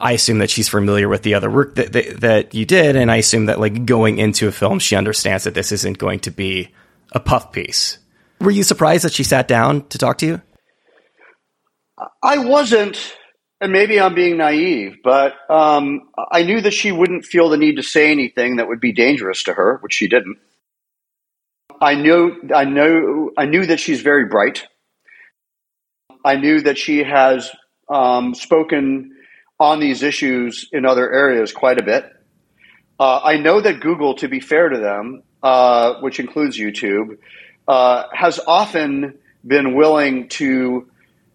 I 0.00 0.12
assume 0.12 0.38
that 0.38 0.48
she's 0.48 0.68
familiar 0.68 1.08
with 1.08 1.22
the 1.22 1.34
other 1.34 1.50
work 1.50 1.74
that, 1.74 1.92
that, 1.92 2.20
that 2.20 2.54
you 2.54 2.64
did, 2.64 2.94
and 2.94 3.10
I 3.10 3.16
assume 3.16 3.46
that 3.46 3.58
like 3.58 3.84
going 3.84 4.18
into 4.18 4.46
a 4.46 4.52
film, 4.52 4.78
she 4.78 4.94
understands 4.94 5.42
that 5.42 5.54
this 5.54 5.72
isn't 5.72 5.98
going 5.98 6.20
to 6.20 6.30
be 6.30 6.70
a 7.12 7.20
puff 7.20 7.52
piece. 7.52 7.98
Were 8.40 8.50
you 8.50 8.62
surprised 8.62 9.04
that 9.04 9.12
she 9.12 9.24
sat 9.24 9.48
down 9.48 9.86
to 9.88 9.98
talk 9.98 10.18
to 10.18 10.26
you? 10.26 10.42
I 12.22 12.38
wasn't, 12.38 13.16
and 13.60 13.72
maybe 13.72 14.00
I'm 14.00 14.14
being 14.14 14.36
naive, 14.36 14.98
but 15.02 15.34
um, 15.50 16.08
I 16.30 16.42
knew 16.42 16.60
that 16.60 16.72
she 16.72 16.92
wouldn't 16.92 17.24
feel 17.24 17.48
the 17.48 17.56
need 17.56 17.76
to 17.76 17.82
say 17.82 18.10
anything 18.10 18.56
that 18.56 18.68
would 18.68 18.80
be 18.80 18.92
dangerous 18.92 19.42
to 19.44 19.54
her, 19.54 19.78
which 19.82 19.94
she 19.94 20.08
didn't. 20.08 20.38
I 21.80 21.94
knew, 21.94 22.40
I 22.54 22.64
know, 22.64 23.30
I 23.36 23.46
knew 23.46 23.66
that 23.66 23.80
she's 23.80 24.02
very 24.02 24.26
bright. 24.26 24.66
I 26.24 26.36
knew 26.36 26.60
that 26.60 26.78
she 26.78 27.04
has 27.04 27.50
um, 27.88 28.34
spoken 28.34 29.16
on 29.60 29.80
these 29.80 30.02
issues 30.02 30.68
in 30.72 30.84
other 30.84 31.10
areas 31.12 31.52
quite 31.52 31.78
a 31.78 31.84
bit. 31.84 32.04
Uh, 33.00 33.20
I 33.22 33.36
know 33.38 33.60
that 33.60 33.80
Google, 33.80 34.14
to 34.16 34.28
be 34.28 34.40
fair 34.40 34.68
to 34.68 34.78
them, 34.78 35.22
uh, 35.42 35.94
which 36.00 36.20
includes 36.20 36.58
YouTube, 36.58 37.18
uh, 37.66 38.04
has 38.12 38.40
often 38.46 39.18
been 39.46 39.74
willing 39.74 40.28
to 40.28 40.88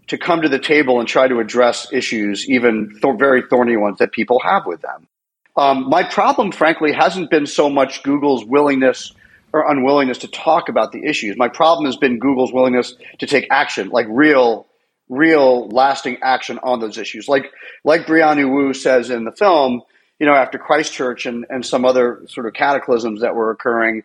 to 0.07 0.17
come 0.17 0.41
to 0.41 0.49
the 0.49 0.59
table 0.59 0.99
and 0.99 1.07
try 1.07 1.27
to 1.27 1.39
address 1.39 1.91
issues, 1.93 2.49
even 2.49 2.99
th- 3.01 3.17
very 3.17 3.41
thorny 3.49 3.77
ones 3.77 3.99
that 3.99 4.11
people 4.11 4.39
have 4.43 4.65
with 4.65 4.81
them. 4.81 5.07
Um, 5.55 5.89
my 5.89 6.03
problem, 6.03 6.51
frankly, 6.51 6.91
hasn't 6.91 7.29
been 7.29 7.45
so 7.45 7.69
much 7.69 8.03
Google's 8.03 8.43
willingness 8.43 9.13
or 9.53 9.69
unwillingness 9.71 10.17
to 10.19 10.27
talk 10.27 10.67
about 10.67 10.91
the 10.91 11.05
issues. 11.05 11.37
My 11.37 11.47
problem 11.47 11.85
has 11.85 11.95
been 11.95 12.19
Google's 12.19 12.51
willingness 12.51 12.95
to 13.19 13.27
take 13.27 13.47
action, 13.51 13.89
like 13.89 14.07
real 14.09 14.67
real 15.09 15.67
lasting 15.69 16.17
action 16.23 16.59
on 16.63 16.79
those 16.79 16.97
issues. 16.97 17.27
Like 17.27 17.51
like 17.83 18.05
Brianna 18.05 18.51
Wu 18.51 18.73
says 18.73 19.09
in 19.09 19.25
the 19.25 19.31
film, 19.31 19.83
you 20.19 20.25
know, 20.25 20.33
after 20.33 20.57
Christchurch 20.57 21.25
and, 21.25 21.45
and 21.49 21.65
some 21.65 21.85
other 21.85 22.21
sort 22.27 22.45
of 22.47 22.53
cataclysms 22.53 23.21
that 23.21 23.35
were 23.35 23.51
occurring, 23.51 24.03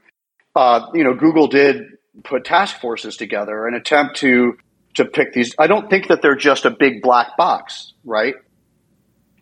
uh, 0.57 0.87
you 0.95 1.05
know, 1.05 1.15
Google 1.15 1.47
did 1.47 1.99
put 2.25 2.45
task 2.45 2.81
forces 2.81 3.17
together 3.17 3.67
and 3.67 3.77
attempt 3.77 4.17
to 4.17 4.57
to 4.95 5.05
pick 5.05 5.33
these. 5.33 5.55
I 5.59 5.67
don't 5.67 5.89
think 5.89 6.09
that 6.09 6.23
they're 6.23 6.35
just 6.35 6.65
a 6.65 6.71
big 6.71 7.03
black 7.03 7.37
box, 7.37 7.93
right? 8.05 8.35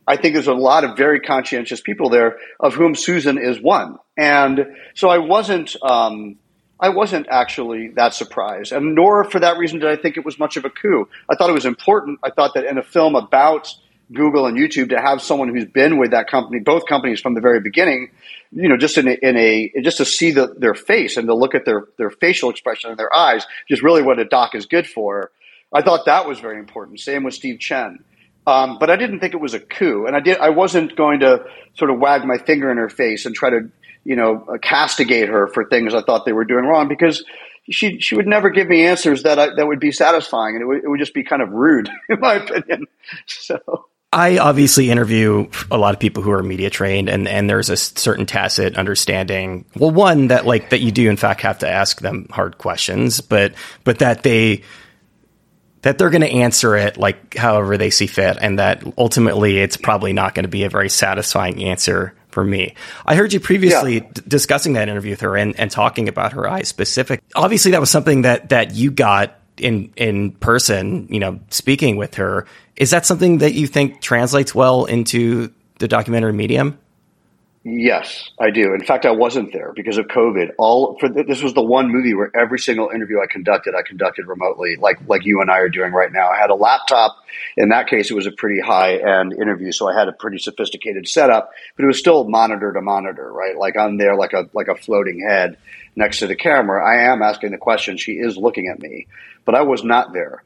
I 0.06 0.16
think 0.16 0.34
there's 0.34 0.46
a 0.46 0.54
lot 0.54 0.84
of 0.84 0.96
very 0.96 1.20
conscientious 1.20 1.80
people 1.80 2.10
there, 2.10 2.38
of 2.60 2.74
whom 2.74 2.94
Susan 2.94 3.38
is 3.38 3.60
one. 3.60 3.96
And 4.16 4.66
so 4.94 5.08
I 5.08 5.18
wasn't 5.18 5.74
um, 5.82 6.36
I 6.78 6.90
wasn't 6.90 7.26
actually 7.30 7.88
that 7.96 8.14
surprised, 8.14 8.72
and 8.72 8.94
nor 8.94 9.24
for 9.24 9.40
that 9.40 9.56
reason 9.56 9.80
did 9.80 9.88
I 9.88 9.96
think 9.96 10.16
it 10.16 10.24
was 10.24 10.38
much 10.38 10.56
of 10.56 10.64
a 10.64 10.70
coup. 10.70 11.08
I 11.28 11.34
thought 11.34 11.50
it 11.50 11.54
was 11.54 11.64
important. 11.64 12.20
I 12.22 12.30
thought 12.30 12.54
that 12.54 12.64
in 12.64 12.78
a 12.78 12.82
film 12.82 13.14
about 13.14 13.74
Google 14.12 14.46
and 14.46 14.56
YouTube 14.56 14.90
to 14.90 15.00
have 15.00 15.20
someone 15.20 15.54
who's 15.54 15.64
been 15.64 15.98
with 15.98 16.12
that 16.12 16.28
company, 16.28 16.60
both 16.60 16.86
companies 16.86 17.20
from 17.20 17.34
the 17.34 17.40
very 17.40 17.60
beginning, 17.60 18.10
you 18.52 18.68
know, 18.68 18.76
just 18.76 18.98
in 18.98 19.08
a, 19.08 19.12
in 19.22 19.36
a 19.36 19.72
just 19.82 19.98
to 19.98 20.04
see 20.04 20.30
the, 20.30 20.54
their 20.58 20.74
face 20.74 21.16
and 21.16 21.26
to 21.26 21.34
look 21.34 21.54
at 21.54 21.64
their 21.64 21.86
their 21.98 22.10
facial 22.10 22.50
expression 22.50 22.90
and 22.90 22.98
their 22.98 23.14
eyes, 23.14 23.46
just 23.68 23.82
really 23.82 24.02
what 24.02 24.18
a 24.18 24.24
doc 24.24 24.54
is 24.54 24.66
good 24.66 24.86
for. 24.86 25.30
I 25.72 25.82
thought 25.82 26.06
that 26.06 26.26
was 26.26 26.38
very 26.38 26.58
important. 26.58 27.00
Same 27.00 27.24
with 27.24 27.34
Steve 27.34 27.58
Chen. 27.58 27.98
Um, 28.46 28.78
but 28.78 28.90
I 28.90 28.96
didn't 28.96 29.18
think 29.18 29.34
it 29.34 29.40
was 29.40 29.54
a 29.54 29.60
coup, 29.60 30.06
and 30.06 30.14
I 30.14 30.20
did. 30.20 30.38
I 30.38 30.50
wasn't 30.50 30.94
going 30.94 31.20
to 31.20 31.44
sort 31.74 31.90
of 31.90 31.98
wag 31.98 32.24
my 32.24 32.38
finger 32.38 32.70
in 32.70 32.76
her 32.76 32.88
face 32.88 33.26
and 33.26 33.34
try 33.34 33.50
to 33.50 33.70
you 34.06 34.14
know, 34.14 34.46
castigate 34.62 35.28
her 35.28 35.48
for 35.48 35.64
things 35.64 35.92
I 35.92 36.00
thought 36.00 36.24
they 36.24 36.32
were 36.32 36.44
doing 36.44 36.64
wrong 36.64 36.86
because 36.86 37.24
she 37.68 37.98
she 37.98 38.14
would 38.14 38.28
never 38.28 38.50
give 38.50 38.68
me 38.68 38.86
answers 38.86 39.24
that 39.24 39.36
I, 39.40 39.48
that 39.56 39.66
would 39.66 39.80
be 39.80 39.90
satisfying, 39.90 40.54
and 40.54 40.62
it 40.62 40.66
would, 40.66 40.84
it 40.84 40.88
would 40.88 41.00
just 41.00 41.12
be 41.12 41.24
kind 41.24 41.42
of 41.42 41.50
rude, 41.50 41.90
in 42.08 42.20
my 42.20 42.34
opinion. 42.34 42.86
So. 43.26 43.58
I 44.16 44.38
obviously 44.38 44.90
interview 44.90 45.50
a 45.70 45.76
lot 45.76 45.92
of 45.92 46.00
people 46.00 46.22
who 46.22 46.30
are 46.30 46.42
media 46.42 46.70
trained, 46.70 47.10
and, 47.10 47.28
and 47.28 47.50
there's 47.50 47.68
a 47.68 47.76
certain 47.76 48.24
tacit 48.24 48.78
understanding. 48.78 49.66
Well, 49.76 49.90
one 49.90 50.28
that 50.28 50.46
like 50.46 50.70
that 50.70 50.80
you 50.80 50.90
do 50.90 51.10
in 51.10 51.18
fact 51.18 51.42
have 51.42 51.58
to 51.58 51.68
ask 51.68 52.00
them 52.00 52.26
hard 52.30 52.56
questions, 52.56 53.20
but 53.20 53.52
but 53.84 53.98
that 53.98 54.22
they 54.22 54.62
that 55.82 55.98
they're 55.98 56.08
going 56.08 56.22
to 56.22 56.30
answer 56.30 56.76
it 56.76 56.96
like 56.96 57.36
however 57.36 57.76
they 57.76 57.90
see 57.90 58.06
fit, 58.06 58.38
and 58.40 58.58
that 58.58 58.82
ultimately 58.96 59.58
it's 59.58 59.76
probably 59.76 60.14
not 60.14 60.34
going 60.34 60.44
to 60.44 60.48
be 60.48 60.64
a 60.64 60.70
very 60.70 60.88
satisfying 60.88 61.62
answer 61.64 62.14
for 62.30 62.42
me. 62.42 62.74
I 63.04 63.16
heard 63.16 63.34
you 63.34 63.40
previously 63.40 63.96
yeah. 63.96 64.10
d- 64.14 64.22
discussing 64.26 64.72
that 64.72 64.88
interview 64.88 65.10
with 65.10 65.20
her 65.20 65.36
and, 65.36 65.60
and 65.60 65.70
talking 65.70 66.08
about 66.08 66.32
her 66.32 66.48
eyes 66.48 66.68
specific. 66.68 67.22
Obviously, 67.34 67.72
that 67.72 67.80
was 67.80 67.90
something 67.90 68.22
that 68.22 68.48
that 68.48 68.74
you 68.74 68.90
got 68.90 69.38
in 69.60 69.92
in 69.96 70.32
person. 70.32 71.06
You 71.10 71.20
know, 71.20 71.40
speaking 71.50 71.96
with 71.96 72.14
her. 72.16 72.46
Is 72.76 72.90
that 72.90 73.06
something 73.06 73.38
that 73.38 73.54
you 73.54 73.66
think 73.66 74.00
translates 74.00 74.54
well 74.54 74.84
into 74.84 75.52
the 75.78 75.88
documentary 75.88 76.32
medium? 76.32 76.78
Yes, 77.68 78.30
I 78.38 78.50
do. 78.50 78.74
In 78.74 78.84
fact, 78.84 79.06
I 79.06 79.10
wasn't 79.10 79.52
there 79.52 79.72
because 79.74 79.98
of 79.98 80.06
COVID. 80.06 80.52
All 80.56 80.96
for 81.00 81.08
this 81.08 81.42
was 81.42 81.52
the 81.52 81.64
one 81.64 81.90
movie 81.90 82.14
where 82.14 82.30
every 82.32 82.60
single 82.60 82.90
interview 82.94 83.16
I 83.20 83.26
conducted, 83.26 83.74
I 83.74 83.82
conducted 83.82 84.28
remotely, 84.28 84.76
like 84.76 84.98
like 85.08 85.24
you 85.24 85.40
and 85.40 85.50
I 85.50 85.58
are 85.58 85.68
doing 85.68 85.90
right 85.92 86.12
now. 86.12 86.28
I 86.28 86.38
had 86.38 86.50
a 86.50 86.54
laptop. 86.54 87.16
In 87.56 87.70
that 87.70 87.88
case, 87.88 88.08
it 88.08 88.14
was 88.14 88.26
a 88.26 88.30
pretty 88.30 88.60
high 88.60 88.98
end 88.98 89.32
interview, 89.32 89.72
so 89.72 89.88
I 89.88 89.98
had 89.98 90.06
a 90.06 90.12
pretty 90.12 90.38
sophisticated 90.38 91.08
setup, 91.08 91.50
but 91.74 91.82
it 91.82 91.88
was 91.88 91.98
still 91.98 92.28
monitor 92.28 92.72
to 92.72 92.80
monitor, 92.80 93.32
right? 93.32 93.58
Like 93.58 93.76
I'm 93.76 93.98
there, 93.98 94.14
like 94.14 94.32
a 94.32 94.48
like 94.52 94.68
a 94.68 94.76
floating 94.76 95.26
head 95.28 95.56
next 95.96 96.20
to 96.20 96.28
the 96.28 96.36
camera. 96.36 96.86
I 96.88 97.10
am 97.10 97.20
asking 97.20 97.50
the 97.50 97.58
question. 97.58 97.96
She 97.96 98.12
is 98.12 98.36
looking 98.36 98.68
at 98.68 98.78
me, 98.78 99.08
but 99.44 99.56
I 99.56 99.62
was 99.62 99.82
not 99.82 100.12
there. 100.12 100.44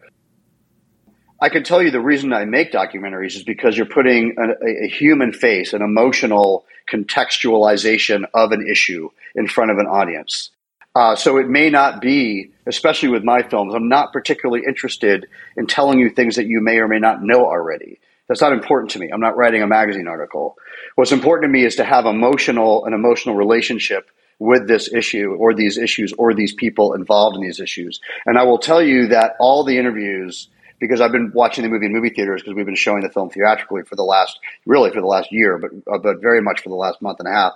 I 1.42 1.48
can 1.48 1.64
tell 1.64 1.82
you 1.82 1.90
the 1.90 2.00
reason 2.00 2.32
I 2.32 2.44
make 2.44 2.70
documentaries 2.70 3.34
is 3.34 3.42
because 3.42 3.76
you're 3.76 3.86
putting 3.86 4.36
a, 4.38 4.84
a, 4.84 4.88
human 4.88 5.32
face, 5.32 5.72
an 5.72 5.80
emotional 5.80 6.66
contextualization 6.90 8.24
of 8.34 8.52
an 8.52 8.66
issue 8.70 9.08
in 9.34 9.46
front 9.46 9.70
of 9.70 9.78
an 9.78 9.86
audience. 9.86 10.50
Uh, 10.94 11.16
so 11.16 11.38
it 11.38 11.48
may 11.48 11.70
not 11.70 12.02
be, 12.02 12.50
especially 12.66 13.08
with 13.08 13.24
my 13.24 13.42
films, 13.42 13.74
I'm 13.74 13.88
not 13.88 14.12
particularly 14.12 14.64
interested 14.66 15.28
in 15.56 15.66
telling 15.66 15.98
you 15.98 16.10
things 16.10 16.36
that 16.36 16.46
you 16.46 16.60
may 16.60 16.78
or 16.78 16.88
may 16.88 16.98
not 16.98 17.22
know 17.22 17.46
already. 17.46 18.00
That's 18.28 18.40
not 18.40 18.52
important 18.52 18.90
to 18.92 18.98
me. 18.98 19.08
I'm 19.10 19.20
not 19.20 19.36
writing 19.36 19.62
a 19.62 19.66
magazine 19.66 20.08
article. 20.08 20.56
What's 20.96 21.12
important 21.12 21.48
to 21.48 21.52
me 21.52 21.64
is 21.64 21.76
to 21.76 21.84
have 21.84 22.06
emotional 22.06 22.84
an 22.84 22.92
emotional 22.92 23.34
relationship 23.34 24.10
with 24.38 24.68
this 24.68 24.92
issue 24.92 25.36
or 25.38 25.54
these 25.54 25.78
issues 25.78 26.12
or 26.12 26.34
these 26.34 26.52
people 26.52 26.94
involved 26.94 27.36
in 27.36 27.42
these 27.42 27.60
issues. 27.60 28.00
And 28.26 28.38
I 28.38 28.42
will 28.42 28.58
tell 28.58 28.82
you 28.82 29.08
that 29.08 29.34
all 29.38 29.64
the 29.64 29.78
interviews 29.78 30.48
because 30.80 31.00
I've 31.00 31.12
been 31.12 31.30
watching 31.32 31.62
the 31.62 31.68
movie 31.68 31.86
in 31.86 31.92
movie 31.92 32.08
theaters 32.08 32.42
because 32.42 32.54
we've 32.54 32.66
been 32.66 32.74
showing 32.74 33.02
the 33.02 33.10
film 33.10 33.30
theatrically 33.30 33.82
for 33.82 33.94
the 33.94 34.02
last, 34.02 34.40
really 34.66 34.90
for 34.90 35.00
the 35.00 35.06
last 35.06 35.30
year, 35.30 35.58
but 35.58 35.70
uh, 35.92 35.98
but 35.98 36.20
very 36.20 36.40
much 36.40 36.62
for 36.62 36.70
the 36.70 36.74
last 36.74 37.00
month 37.00 37.20
and 37.20 37.28
a 37.28 37.32
half. 37.32 37.52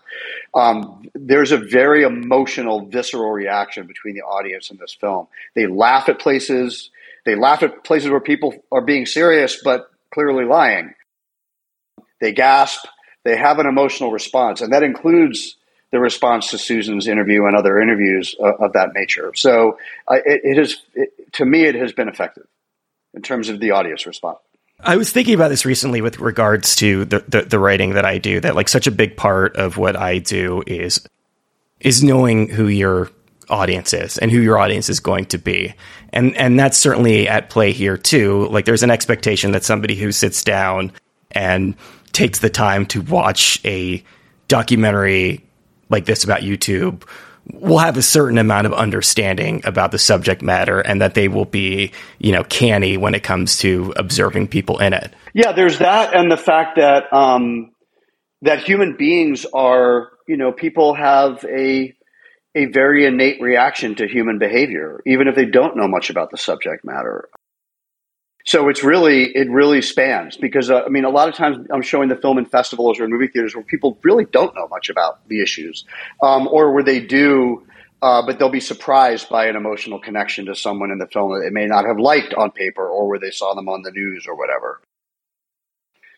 Um, 0.55 1.09
there's 1.15 1.51
a 1.51 1.57
very 1.57 2.05
emotional, 2.05 2.87
visceral 2.87 3.33
reaction 3.33 3.87
between 3.87 4.15
the 4.15 4.23
audience 4.23 4.71
and 4.71 4.79
this 4.79 4.95
film. 4.95 5.27
They 5.55 5.67
laugh 5.67 6.09
at 6.09 6.21
places. 6.21 6.91
They 7.25 7.35
laugh 7.35 7.63
at 7.63 7.83
places 7.83 8.11
where 8.11 8.21
people 8.21 8.55
are 8.71 8.83
being 8.83 9.07
serious 9.07 9.61
but 9.65 9.91
clearly 10.13 10.45
lying. 10.45 10.95
They 12.21 12.33
gasp. 12.33 12.85
They 13.25 13.37
have 13.37 13.59
an 13.59 13.67
emotional 13.67 14.13
response, 14.13 14.61
and 14.61 14.73
that 14.75 14.83
includes 14.83 15.57
the 15.93 15.99
response 15.99 16.51
to 16.51 16.59
Susan's 16.59 17.09
interview 17.09 17.47
and 17.47 17.57
other 17.57 17.81
interviews 17.81 18.35
uh, 18.39 18.53
of 18.65 18.75
that 18.75 18.91
nature. 18.95 19.33
So 19.35 19.79
uh, 20.09 20.17
it, 20.27 20.41
it 20.45 20.59
is, 20.59 20.83
it, 20.95 21.33
to 21.35 21.47
me, 21.47 21.65
it 21.65 21.75
has 21.77 21.93
been 21.93 22.09
effective 22.09 22.45
in 23.15 23.23
terms 23.23 23.49
of 23.49 23.61
the 23.61 23.71
audience 23.71 24.07
response. 24.07 24.39
I 24.81 24.97
was 24.97 25.11
thinking 25.11 25.35
about 25.35 25.49
this 25.49 25.65
recently 25.65 26.01
with 26.01 26.19
regards 26.19 26.77
to 26.77 27.05
the, 27.05 27.25
the, 27.29 27.43
the 27.43 27.59
writing 27.59 27.95
that 27.95 28.05
I 28.05 28.19
do. 28.19 28.41
That 28.41 28.55
like 28.55 28.69
such 28.69 28.87
a 28.87 28.91
big 28.91 29.17
part 29.17 29.57
of 29.57 29.79
what 29.79 29.97
I 29.97 30.19
do 30.19 30.63
is 30.67 31.07
is 31.81 32.03
knowing 32.03 32.49
who 32.49 32.67
your 32.69 33.11
audience 33.49 33.93
is 33.93 34.19
and 34.19 34.31
who 34.31 34.41
your 34.41 34.59
audience 34.59 34.89
is 34.89 35.01
going 35.01 35.27
to 35.27 35.39
be. 35.39 35.75
And 36.13 36.37
and 36.37 36.59
that's 36.59 36.77
certainly 36.77 37.29
at 37.29 37.51
play 37.51 37.73
here 37.73 37.97
too. 37.97 38.47
Like 38.49 38.65
there's 38.65 38.83
an 38.83 38.91
expectation 38.91 39.53
that 39.53 39.65
somebody 39.65 39.95
who 39.95 40.13
sits 40.13 40.43
down 40.43 40.93
and 41.31 41.77
takes 42.13 42.41
the 42.41 42.51
time 42.51 42.87
to 42.87 43.01
watch 43.01 43.61
a 43.65 44.03
documentary 44.49 45.45
like 45.89 46.05
this 46.05 46.25
about 46.25 46.41
YouTube 46.41 47.03
will 47.53 47.79
have 47.79 47.97
a 47.97 48.03
certain 48.03 48.39
amount 48.39 48.67
of 48.67 48.73
understanding 48.73 49.63
about 49.65 49.91
the 49.93 49.99
subject 49.99 50.43
matter 50.43 50.81
and 50.81 51.01
that 51.01 51.15
they 51.15 51.29
will 51.29 51.45
be, 51.45 51.93
you 52.19 52.33
know, 52.33 52.45
canny 52.45 52.97
when 52.97 53.15
it 53.15 53.23
comes 53.23 53.59
to 53.59 53.93
observing 53.97 54.49
people 54.49 54.79
in 54.79 54.93
it. 54.93 55.13
Yeah, 55.35 55.53
there's 55.53 55.79
that 55.79 56.15
and 56.15 56.31
the 56.31 56.37
fact 56.37 56.77
that 56.77 57.13
um, 57.13 57.73
that 58.43 58.63
human 58.63 58.97
beings 58.97 59.47
are, 59.53 60.11
you 60.27 60.37
know, 60.37 60.53
people 60.53 60.95
have 60.95 61.45
a 61.45 61.95
a 62.55 62.67
very 62.67 63.05
innate 63.05 63.41
reaction 63.41 63.97
to 63.97 64.07
human 64.07 64.39
behavior, 64.39 65.03
even 65.07 65.27
if 65.27 65.35
they 65.35 65.47
don't 65.47 65.77
know 65.77 65.89
much 65.89 66.11
about 66.11 66.31
the 66.31 66.39
subject 66.39 66.85
matter. 66.85 67.29
So 68.47 68.69
it's 68.69 68.85
really 68.85 69.25
it 69.35 69.51
really 69.51 69.81
spans 69.81 70.37
because 70.37 70.71
uh, 70.71 70.83
I 70.83 70.89
mean 70.91 71.05
a 71.05 71.11
lot 71.11 71.29
of 71.29 71.35
times 71.35 71.67
I'm 71.73 71.81
showing 71.83 72.11
the 72.11 72.17
film 72.17 72.37
in 72.37 72.45
festivals 72.45 73.01
or 73.01 73.05
in 73.05 73.11
movie 73.11 73.29
theaters 73.29 73.55
where 73.55 73.65
people 73.65 73.99
really 74.03 74.27
don't 74.27 74.55
know 74.55 74.69
much 74.69 74.91
about 74.91 75.27
the 75.29 75.41
issues, 75.41 75.85
um, 76.23 76.47
or 76.49 76.73
where 76.73 76.85
they 76.85 77.01
do, 77.01 77.67
uh, 78.03 78.21
but 78.27 78.39
they'll 78.39 78.51
be 78.51 78.61
surprised 78.61 79.31
by 79.31 79.47
an 79.47 79.57
emotional 79.57 79.99
connection 79.99 80.45
to 80.47 80.55
someone 80.55 80.91
in 80.91 80.99
the 80.99 81.07
film 81.07 81.33
that 81.33 81.41
they 81.41 81.51
may 81.51 81.67
not 81.67 81.87
have 81.87 81.99
liked 81.99 82.35
on 82.35 82.51
paper 82.51 82.87
or 82.87 83.09
where 83.09 83.19
they 83.19 83.31
saw 83.31 83.55
them 83.55 83.67
on 83.69 83.81
the 83.81 83.91
news 83.91 84.27
or 84.29 84.37
whatever. 84.37 84.81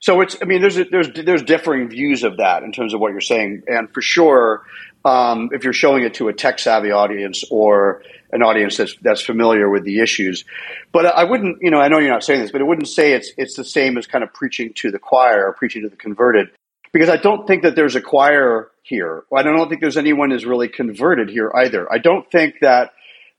So 0.01 0.21
it's, 0.21 0.37
I 0.43 0.47
mean, 0.47 0.61
there's 0.61 0.77
there's 0.91 1.11
there's 1.13 1.43
differing 1.43 1.89
views 1.89 2.23
of 2.25 2.39
that 2.39 2.65
in 2.65 2.73
terms 2.73 2.93
of 2.93 3.01
what 3.01 3.13
you're 3.13 3.21
saying, 3.21 3.63
and 3.67 3.93
for 3.93 4.03
sure, 4.03 4.63
um, 5.07 5.51
if 5.53 5.63
you're 5.63 5.73
showing 5.73 6.03
it 6.03 6.15
to 6.15 6.29
a 6.29 6.33
tech 6.33 6.59
savvy 6.59 6.91
audience 6.91 7.45
or 7.51 8.03
an 8.33 8.43
audience 8.43 8.77
that's 8.77 8.97
that's 9.03 9.23
familiar 9.23 9.71
with 9.71 9.85
the 9.85 10.01
issues, 10.01 10.45
but 10.93 11.07
I 11.07 11.25
wouldn't, 11.25 11.59
you 11.63 11.71
know, 11.71 11.81
I 11.81 11.89
know 11.89 11.99
you're 11.99 12.11
not 12.11 12.25
saying 12.25 12.41
this, 12.41 12.51
but 12.51 12.61
I 12.61 12.65
wouldn't 12.65 12.89
say 12.89 13.13
it's 13.13 13.31
it's 13.37 13.55
the 13.55 13.65
same 13.65 13.97
as 13.99 14.07
kind 14.07 14.25
of 14.25 14.35
preaching 14.35 14.73
to 14.75 14.91
the 14.91 14.99
choir 14.99 15.47
or 15.47 15.53
preaching 15.53 15.83
to 15.83 15.89
the 15.89 15.97
converted, 15.97 16.49
because 16.93 17.09
I 17.09 17.19
don't 17.19 17.47
think 17.47 17.63
that 17.63 17.77
there's 17.77 17.95
a 17.95 18.01
choir 18.01 18.71
here. 18.83 19.23
I 19.35 19.43
don't 19.45 19.69
think 19.69 19.81
there's 19.81 19.97
anyone 19.97 20.31
who's 20.33 20.45
really 20.45 20.69
converted 20.69 21.31
here 21.31 21.53
either. 21.55 21.91
I 21.93 21.99
don't 21.99 22.29
think 22.31 22.57
that 22.63 22.91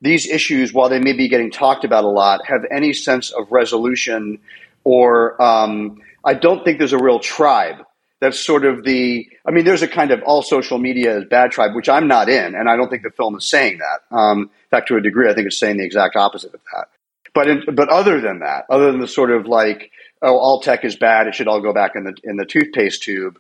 these 0.02 0.26
issues, 0.28 0.72
while 0.72 0.90
they 0.90 1.00
may 1.00 1.14
be 1.14 1.28
getting 1.28 1.52
talked 1.52 1.84
about 1.84 2.06
a 2.06 2.10
lot, 2.10 2.46
have 2.46 2.62
any 2.72 2.94
sense 2.94 3.32
of 3.32 3.52
resolution 3.52 4.40
or 4.84 5.42
um, 5.42 6.02
I 6.24 6.34
don't 6.34 6.64
think 6.64 6.78
there's 6.78 6.94
a 6.94 7.04
real 7.04 7.20
tribe. 7.20 7.84
That's 8.20 8.40
sort 8.40 8.66
of 8.66 8.84
the. 8.84 9.30
I 9.46 9.52
mean, 9.52 9.66
there's 9.66 9.84
a 9.84 9.88
kind 9.88 10.12
of 10.12 10.24
all 10.24 10.42
social 10.42 10.80
media 10.80 11.18
is 11.20 11.26
bad 11.26 11.52
tribe, 11.52 11.76
which 11.76 11.88
I'm 11.88 12.08
not 12.08 12.30
in, 12.30 12.56
and 12.56 12.68
I 12.68 12.76
don't 12.76 12.90
think 12.90 13.04
the 13.04 13.12
film 13.12 13.36
is 13.36 13.46
saying 13.46 13.80
that. 13.80 14.16
Um, 14.16 14.42
in 14.42 14.70
fact, 14.72 14.88
to 14.88 14.96
a 14.96 15.02
degree, 15.02 15.30
I 15.30 15.36
think 15.36 15.48
it's 15.48 15.60
saying 15.60 15.78
the 15.78 15.86
exact 15.86 16.16
opposite 16.16 16.54
of 16.54 16.62
that. 16.74 16.88
But 17.34 17.48
in, 17.48 17.64
but 17.76 17.90
other 17.90 18.20
than 18.20 18.40
that, 18.40 18.66
other 18.70 18.92
than 18.92 19.02
the 19.02 19.08
sort 19.08 19.30
of 19.30 19.46
like, 19.46 19.92
oh, 20.24 20.38
all 20.38 20.62
tech 20.62 20.84
is 20.84 20.96
bad, 20.96 21.28
it 21.28 21.36
should 21.36 21.48
all 21.48 21.62
go 21.62 21.74
back 21.74 21.92
in 21.96 22.06
the 22.06 22.16
in 22.24 22.38
the 22.38 22.46
toothpaste 22.46 23.04
tube. 23.04 23.38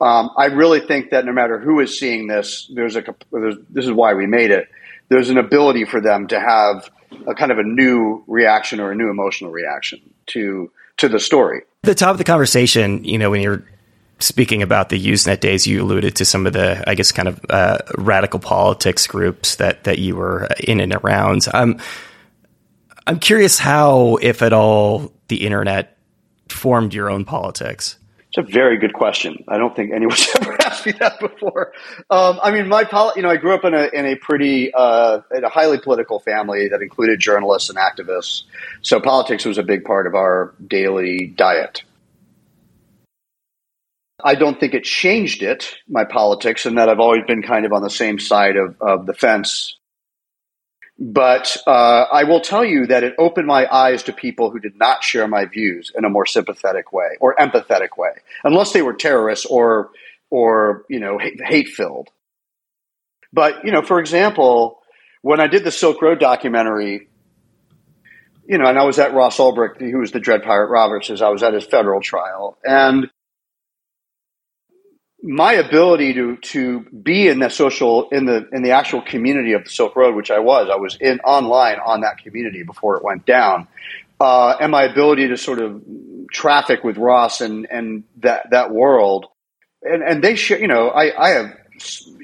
Um, 0.00 0.30
I 0.36 0.46
really 0.46 0.80
think 0.80 1.10
that 1.10 1.24
no 1.24 1.32
matter 1.32 1.58
who 1.58 1.80
is 1.80 1.98
seeing 1.98 2.26
this, 2.26 2.70
there's 2.74 2.96
a 2.96 3.04
there's, 3.32 3.56
this 3.70 3.86
is 3.86 3.92
why 3.92 4.14
we 4.14 4.26
made 4.26 4.50
it. 4.50 4.68
There's 5.08 5.30
an 5.30 5.38
ability 5.38 5.86
for 5.86 6.00
them 6.02 6.26
to 6.28 6.38
have 6.38 6.90
a 7.26 7.34
kind 7.34 7.50
of 7.50 7.58
a 7.58 7.62
new 7.62 8.22
reaction 8.26 8.78
or 8.80 8.92
a 8.92 8.94
new 8.94 9.10
emotional 9.10 9.50
reaction 9.50 10.00
to 10.26 10.70
to 10.98 11.08
the 11.08 11.18
story. 11.18 11.62
The 11.82 11.94
top 11.94 12.10
of 12.10 12.18
the 12.18 12.24
conversation, 12.24 13.04
you 13.04 13.18
know, 13.18 13.30
when 13.30 13.40
you're 13.40 13.64
speaking 14.18 14.62
about 14.62 14.88
the 14.88 14.98
Usenet 14.98 15.40
days, 15.40 15.66
you 15.66 15.82
alluded 15.82 16.16
to 16.16 16.24
some 16.24 16.46
of 16.46 16.52
the, 16.52 16.82
I 16.88 16.94
guess, 16.94 17.12
kind 17.12 17.28
of 17.28 17.40
uh, 17.48 17.78
radical 17.96 18.40
politics 18.40 19.06
groups 19.06 19.56
that 19.56 19.84
that 19.84 19.98
you 19.98 20.16
were 20.16 20.48
in 20.62 20.80
and 20.80 20.94
around. 20.94 21.46
Um, 21.52 21.78
I'm 23.06 23.18
curious 23.18 23.58
how, 23.58 24.16
if 24.20 24.42
at 24.42 24.52
all, 24.52 25.12
the 25.28 25.46
internet 25.46 25.96
formed 26.48 26.92
your 26.92 27.10
own 27.10 27.24
politics. 27.24 27.98
It's 28.28 28.36
a 28.36 28.42
very 28.42 28.76
good 28.76 28.92
question. 28.92 29.42
I 29.48 29.56
don't 29.56 29.74
think 29.74 29.92
anyone's 29.92 30.28
ever 30.40 30.54
asked 30.60 30.84
me 30.84 30.92
that 30.92 31.18
before. 31.18 31.72
Um, 32.10 32.38
I 32.42 32.50
mean, 32.50 32.68
my 32.68 32.84
poli- 32.84 33.14
you 33.16 33.22
know, 33.22 33.30
I 33.30 33.38
grew 33.38 33.54
up 33.54 33.64
in 33.64 33.72
a 33.72 33.88
in 33.94 34.04
a 34.04 34.16
pretty 34.16 34.72
uh, 34.74 35.20
in 35.34 35.44
a 35.44 35.48
highly 35.48 35.78
political 35.78 36.20
family 36.20 36.68
that 36.68 36.82
included 36.82 37.20
journalists 37.20 37.70
and 37.70 37.78
activists. 37.78 38.42
So 38.82 39.00
politics 39.00 39.46
was 39.46 39.56
a 39.56 39.62
big 39.62 39.84
part 39.84 40.06
of 40.06 40.14
our 40.14 40.52
daily 40.66 41.26
diet. 41.26 41.82
I 44.22 44.34
don't 44.34 44.58
think 44.58 44.74
it 44.74 44.84
changed 44.84 45.42
it, 45.42 45.74
my 45.88 46.04
politics, 46.04 46.66
and 46.66 46.78
that 46.78 46.88
I've 46.88 47.00
always 47.00 47.24
been 47.26 47.42
kind 47.42 47.64
of 47.64 47.72
on 47.72 47.82
the 47.82 47.90
same 47.90 48.18
side 48.18 48.56
of, 48.56 48.76
of 48.80 49.06
the 49.06 49.14
fence 49.14 49.78
but 50.98 51.56
uh, 51.66 52.06
I 52.10 52.24
will 52.24 52.40
tell 52.40 52.64
you 52.64 52.86
that 52.86 53.04
it 53.04 53.14
opened 53.18 53.46
my 53.46 53.72
eyes 53.72 54.02
to 54.04 54.12
people 54.12 54.50
who 54.50 54.58
did 54.58 54.76
not 54.76 55.04
share 55.04 55.28
my 55.28 55.44
views 55.44 55.92
in 55.96 56.04
a 56.04 56.10
more 56.10 56.26
sympathetic 56.26 56.92
way 56.92 57.16
or 57.20 57.36
empathetic 57.36 57.96
way, 57.96 58.10
unless 58.42 58.72
they 58.72 58.82
were 58.82 58.94
terrorists 58.94 59.46
or 59.46 59.90
or 60.30 60.84
you 60.90 60.98
know 60.98 61.18
hate 61.18 61.68
filled. 61.68 62.08
But 63.32 63.64
you 63.64 63.70
know, 63.70 63.82
for 63.82 64.00
example, 64.00 64.80
when 65.22 65.40
I 65.40 65.46
did 65.46 65.62
the 65.62 65.70
Silk 65.70 66.02
Road 66.02 66.18
documentary, 66.18 67.08
you 68.48 68.58
know, 68.58 68.66
and 68.66 68.78
I 68.78 68.82
was 68.82 68.98
at 68.98 69.14
Ross 69.14 69.38
Ulbricht, 69.38 69.80
who 69.80 69.98
was 69.98 70.10
the 70.10 70.20
Dread 70.20 70.42
Pirate 70.42 70.68
Roberts, 70.68 71.10
as 71.10 71.22
I 71.22 71.28
was 71.28 71.44
at 71.44 71.54
his 71.54 71.64
federal 71.64 72.00
trial, 72.00 72.58
and 72.64 73.08
my 75.22 75.54
ability 75.54 76.14
to 76.14 76.36
to 76.36 76.80
be 77.02 77.28
in 77.28 77.40
the 77.40 77.48
social 77.48 78.08
in 78.10 78.24
the 78.26 78.48
in 78.52 78.62
the 78.62 78.70
actual 78.70 79.02
community 79.02 79.52
of 79.52 79.64
the 79.64 79.70
Silk 79.70 79.96
Road, 79.96 80.14
which 80.14 80.30
I 80.30 80.38
was, 80.38 80.68
I 80.70 80.76
was 80.76 80.96
in 81.00 81.20
online 81.20 81.78
on 81.84 82.02
that 82.02 82.18
community 82.18 82.62
before 82.62 82.96
it 82.96 83.04
went 83.04 83.26
down, 83.26 83.66
uh, 84.20 84.56
and 84.60 84.70
my 84.70 84.84
ability 84.84 85.28
to 85.28 85.36
sort 85.36 85.58
of 85.58 85.82
traffic 86.30 86.84
with 86.84 86.98
Ross 86.98 87.40
and 87.40 87.66
and 87.70 88.04
that 88.18 88.50
that 88.50 88.70
world, 88.70 89.26
and 89.82 90.02
and 90.02 90.22
they 90.22 90.36
share, 90.36 90.60
you 90.60 90.68
know, 90.68 90.88
I 90.90 91.20
I 91.20 91.28
have 91.30 91.56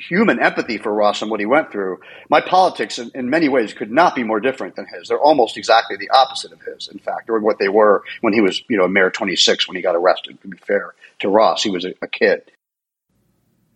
human 0.09 0.40
empathy 0.40 0.78
for 0.78 0.92
Ross 0.92 1.22
and 1.22 1.30
what 1.30 1.40
he 1.40 1.46
went 1.46 1.70
through. 1.70 2.00
My 2.28 2.40
politics, 2.40 2.98
in, 2.98 3.11
in, 3.14 3.30
many 3.30 3.48
ways, 3.48 3.72
could 3.72 3.90
not 3.90 4.14
be 4.14 4.24
more 4.24 4.40
different 4.40 4.76
than 4.76 4.87
his. 4.87 5.09
They're 5.09 5.20
almost 5.20 5.57
exactly 5.57 5.96
the 5.96 6.11
opposite 6.11 6.52
of 6.52 6.61
his, 6.62 6.88
in 6.88 6.98
fact, 6.98 7.30
or 7.30 7.38
what 7.38 7.59
they 7.59 7.68
were 7.68 8.02
when 8.20 8.33
he 8.33 8.40
was, 8.40 8.62
you 8.68 8.76
know, 8.76 8.88
mayor 8.88 9.11
26 9.11 9.68
when 9.68 9.76
he 9.76 9.83
got 9.83 9.94
arrested. 9.94 10.40
To 10.42 10.48
be 10.48 10.57
fair 10.57 10.94
to 11.20 11.28
Ross, 11.28 11.62
he 11.62 11.70
was 11.70 11.85
a, 11.85 11.94
a 12.02 12.09
kid. 12.09 12.50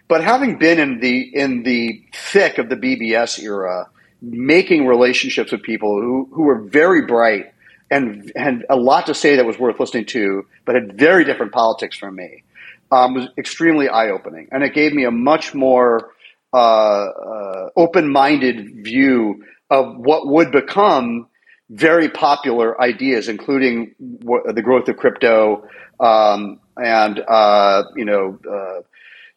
But 0.09 0.25
having 0.25 0.57
been 0.59 0.79
in 0.79 1.01
the 1.01 1.21
in 1.21 1.62
the 1.62 2.03
thick 2.14 2.59
of 2.59 2.68
the 2.71 2.77
BBS 2.77 3.40
era, 3.42 3.88
making 4.23 4.87
relationships 4.87 5.53
with 5.53 5.62
people 5.62 6.01
who, 6.01 6.29
who 6.33 6.42
were 6.42 6.62
very 6.62 7.07
bright 7.07 7.53
and 7.90 8.33
had 8.35 8.64
a 8.68 8.77
lot 8.77 9.07
to 9.07 9.14
say 9.14 9.37
that 9.37 9.47
was 9.47 9.59
worth 9.59 9.79
listening 9.79 10.07
to, 10.07 10.47
but 10.64 10.75
had 10.75 10.99
very 10.99 11.25
different 11.25 11.53
politics 11.53 11.97
from 11.97 12.16
me, 12.16 12.42
um, 12.90 13.14
was 13.14 13.29
extremely 13.38 13.88
eye 13.88 14.09
opening, 14.09 14.49
and 14.51 14.62
it 14.62 14.75
gave 14.75 14.92
me 14.92 15.05
a 15.05 15.11
much 15.11 15.55
more 15.55 16.11
uh, 16.53 16.57
uh, 16.57 17.68
open 17.77 18.11
minded 18.11 18.85
view 18.85 19.44
of 19.71 19.97
what 19.97 20.27
would 20.27 20.51
become 20.51 21.29
very 21.71 22.09
popular 22.09 22.81
ideas, 22.81 23.29
including 23.29 23.94
the 23.99 24.62
growth 24.62 24.88
of 24.88 24.97
crypto 24.97 25.68
um, 26.01 26.61
and 26.77 27.21
uh, 27.29 27.83
you 27.97 28.05
know 28.05 28.38
uh, 28.51 28.81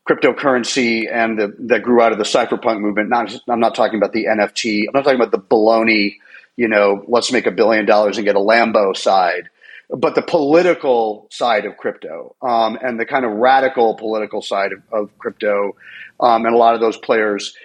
cryptocurrency 0.09 1.11
and 1.11 1.37
the, 1.37 1.55
that 1.59 1.83
grew 1.83 2.01
out 2.01 2.11
of 2.11 2.17
the 2.17 2.23
cypherpunk 2.23 2.79
movement. 2.81 3.09
Not, 3.09 3.33
I'm 3.47 3.59
not 3.59 3.75
talking 3.75 3.97
about 3.97 4.13
the 4.13 4.25
NFT. 4.25 4.85
I'm 4.87 4.93
not 4.93 5.03
talking 5.03 5.19
about 5.19 5.31
the 5.31 5.39
baloney, 5.39 6.17
you 6.57 6.67
know, 6.67 7.03
let's 7.07 7.31
make 7.31 7.45
a 7.45 7.51
billion 7.51 7.85
dollars 7.85 8.17
and 8.17 8.25
get 8.25 8.35
a 8.35 8.39
Lambo 8.39 8.95
side, 8.95 9.49
but 9.89 10.15
the 10.15 10.21
political 10.21 11.27
side 11.29 11.65
of 11.65 11.77
crypto 11.77 12.35
um, 12.41 12.77
and 12.81 12.99
the 12.99 13.05
kind 13.05 13.25
of 13.25 13.31
radical 13.31 13.95
political 13.95 14.41
side 14.41 14.71
of, 14.73 14.81
of 14.91 15.17
crypto 15.17 15.75
um, 16.19 16.45
and 16.45 16.55
a 16.55 16.57
lot 16.57 16.73
of 16.73 16.81
those 16.81 16.97
players. 16.97 17.55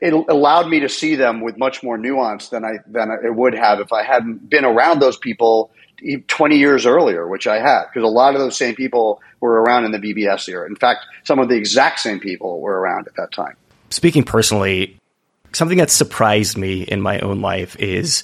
It 0.00 0.12
allowed 0.12 0.68
me 0.68 0.80
to 0.80 0.88
see 0.88 1.14
them 1.14 1.40
with 1.40 1.56
much 1.56 1.84
more 1.84 1.96
nuance 1.96 2.48
than 2.48 2.64
I 2.64 2.78
than 2.88 3.12
it 3.12 3.32
would 3.32 3.54
have 3.54 3.78
if 3.78 3.92
I 3.92 4.02
hadn't 4.02 4.50
been 4.50 4.64
around 4.64 4.98
those 4.98 5.16
people 5.16 5.70
20 6.26 6.56
years 6.56 6.86
earlier, 6.86 7.26
which 7.26 7.46
I 7.46 7.60
had, 7.60 7.84
because 7.86 8.04
a 8.04 8.12
lot 8.12 8.34
of 8.34 8.40
those 8.40 8.56
same 8.56 8.74
people 8.74 9.20
were 9.40 9.62
around 9.62 9.84
in 9.84 9.92
the 9.92 9.98
BBS 9.98 10.48
era. 10.48 10.66
In 10.66 10.76
fact, 10.76 11.06
some 11.24 11.38
of 11.38 11.48
the 11.48 11.56
exact 11.56 12.00
same 12.00 12.20
people 12.20 12.60
were 12.60 12.78
around 12.78 13.06
at 13.06 13.14
that 13.16 13.32
time. 13.32 13.56
Speaking 13.90 14.22
personally, 14.22 14.96
something 15.52 15.78
that 15.78 15.90
surprised 15.90 16.56
me 16.56 16.82
in 16.82 17.00
my 17.00 17.18
own 17.20 17.40
life 17.40 17.76
is 17.78 18.22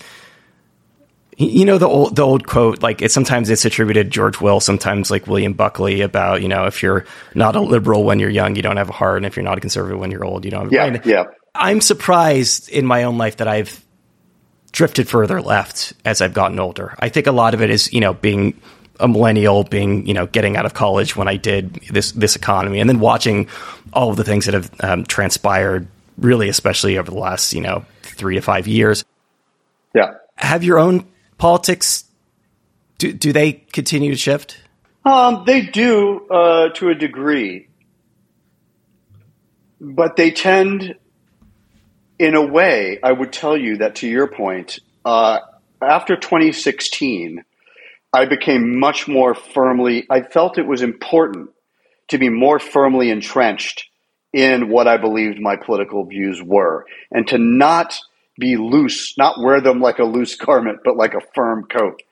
you 1.37 1.65
know 1.65 1.79
the 1.79 1.89
old 1.89 2.15
the 2.15 2.23
old 2.23 2.47
quote 2.47 2.83
like 2.83 3.03
it 3.03 3.11
sometimes 3.11 3.51
it's 3.51 3.65
attributed 3.65 4.11
George 4.11 4.41
Will 4.41 4.61
sometimes 4.61 5.11
like 5.11 5.27
William 5.27 5.53
Buckley 5.53 6.01
about 6.03 6.43
you 6.43 6.49
know 6.49 6.67
if 6.67 6.83
you're 6.83 7.05
not 7.35 7.57
a 7.57 7.61
liberal 7.61 8.05
when 8.05 8.21
you're 8.21 8.31
young 8.31 8.55
you 8.55 8.63
don't 8.63 8.77
have 8.77 8.89
a 8.89 8.93
heart 8.93 9.17
and 9.17 9.27
if 9.27 9.37
you're 9.37 9.45
not 9.45 9.59
a 9.59 9.61
conservative 9.61 9.99
when 9.99 10.13
you're 10.13 10.25
old 10.25 10.45
you 10.45 10.51
don't 10.53 10.65
have 10.65 10.73
a 10.73 10.75
yeah, 10.75 10.91
brain. 10.91 11.03
Yeah. 11.05 11.25
I'm 11.55 11.81
surprised 11.81 12.69
in 12.69 12.87
my 12.87 13.05
own 13.05 13.19
life 13.19 13.39
that 13.39 13.49
I've 13.49 13.84
drifted 14.75 15.09
further 15.09 15.41
left 15.41 15.93
as 16.05 16.21
I've 16.21 16.35
gotten 16.35 16.59
older. 16.59 16.97
I 16.99 17.09
think 17.09 17.29
a 17.29 17.33
lot 17.33 17.55
of 17.55 17.63
it 17.63 17.71
is, 17.71 17.93
you 17.93 18.01
know, 18.01 18.13
being 18.13 18.61
a 18.99 19.07
millennial, 19.07 19.63
being, 19.63 20.05
you 20.05 20.15
know, 20.15 20.27
getting 20.27 20.57
out 20.57 20.67
of 20.67 20.75
college 20.75 21.15
when 21.15 21.29
I 21.29 21.37
did 21.37 21.75
this, 21.93 22.11
this 22.11 22.35
economy 22.35 22.81
and 22.81 22.91
then 22.91 22.99
watching 22.99 23.47
all 23.93 24.11
of 24.11 24.17
the 24.17 24.25
things 24.25 24.47
that 24.47 24.55
have 24.55 24.71
um, 24.81 25.05
transpired 25.05 25.87
really, 26.19 26.49
especially 26.49 26.99
over 26.99 27.09
the 27.09 27.17
last, 27.17 27.55
you 27.55 27.61
know, 27.61 27.85
three 28.03 28.35
to 28.35 28.41
five 28.41 28.67
years. 28.67 29.05
Yeah. 29.95 30.15
Have 30.35 30.65
your 30.65 30.81
own 30.81 31.07
politics, 31.39 32.05
do, 32.99 33.13
do 33.13 33.33
they 33.33 33.53
continue 33.53 34.11
to 34.11 34.19
shift? 34.19 34.61
Um, 35.05 35.45
they 35.47 35.61
do 35.63 36.27
uh, 36.29 36.71
to 36.71 36.89
a 36.89 36.97
degree, 36.97 37.69
but 39.81 40.17
they 40.17 40.33
tend 40.33 40.97
in 42.19 42.35
a 42.35 42.45
way, 42.45 42.99
I 43.03 43.13
would 43.13 43.33
tell 43.33 43.57
you 43.57 43.79
that 43.79 43.97
to 43.97 44.09
your 44.09 44.29
point, 44.29 44.79
uh, 45.05 45.39
after 45.83 46.17
2016, 46.17 47.45
I 48.13 48.27
became 48.27 48.79
much 48.79 49.09
more 49.09 49.35
firmly, 49.35 50.07
I 50.09 50.23
felt 50.23 50.59
it 50.59 50.67
was 50.67 50.83
important 50.83 51.51
to 52.09 52.19
be 52.19 52.29
more 52.29 52.59
firmly 52.59 53.11
entrenched 53.11 53.89
in 54.33 54.69
what 54.69 54.87
I 54.87 54.97
believed 54.97 55.41
my 55.41 55.57
political 55.57 56.05
views 56.05 56.43
were 56.43 56.87
and 57.11 57.27
to 57.29 57.39
not 57.39 57.99
be 58.39 58.57
loose, 58.57 59.17
not 59.17 59.41
wear 59.41 59.61
them 59.61 59.81
like 59.81 59.99
a 59.99 60.05
loose 60.05 60.35
garment, 60.37 60.81
but 60.85 60.97
like 60.97 61.15
a 61.15 61.21
firm 61.35 61.65
coat. 61.65 62.03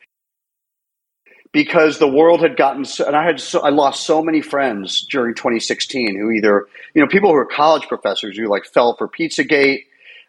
Because 1.52 1.98
the 1.98 2.08
world 2.08 2.40
had 2.40 2.56
gotten 2.56 2.84
so, 2.84 3.06
and 3.06 3.14
I 3.14 3.24
had 3.24 3.38
so, 3.38 3.60
I 3.60 3.68
lost 3.68 4.06
so 4.06 4.22
many 4.22 4.40
friends 4.40 5.06
during 5.10 5.34
2016 5.34 6.18
who 6.18 6.30
either, 6.30 6.66
you 6.94 7.02
know, 7.02 7.08
people 7.08 7.28
who 7.28 7.34
were 7.34 7.44
college 7.44 7.86
professors 7.88 8.38
who 8.38 8.48
like 8.48 8.64
fell 8.64 8.96
for 8.96 9.06
Pizzagate 9.06 9.82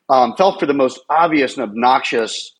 um, 0.09 0.35
fell 0.35 0.57
for 0.57 0.65
the 0.65 0.73
most 0.73 0.99
obvious 1.09 1.57
and 1.57 1.63
obnoxious 1.63 2.53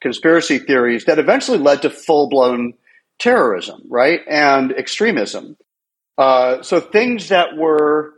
conspiracy 0.00 0.58
theories 0.58 1.04
that 1.04 1.18
eventually 1.18 1.58
led 1.58 1.82
to 1.82 1.90
full 1.90 2.28
blown 2.28 2.74
terrorism, 3.18 3.82
right, 3.88 4.20
and 4.28 4.72
extremism. 4.72 5.56
Uh, 6.18 6.62
so 6.62 6.80
things 6.80 7.28
that 7.28 7.56
were 7.56 8.12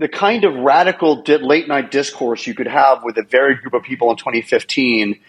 the 0.00 0.08
kind 0.08 0.44
of 0.44 0.54
radical 0.54 1.22
late 1.22 1.68
night 1.68 1.90
discourse 1.90 2.46
you 2.46 2.54
could 2.54 2.66
have 2.66 3.04
with 3.04 3.18
a 3.18 3.22
varied 3.22 3.60
group 3.60 3.74
of 3.74 3.82
people 3.82 4.10
in 4.10 4.16
2015 4.16 5.20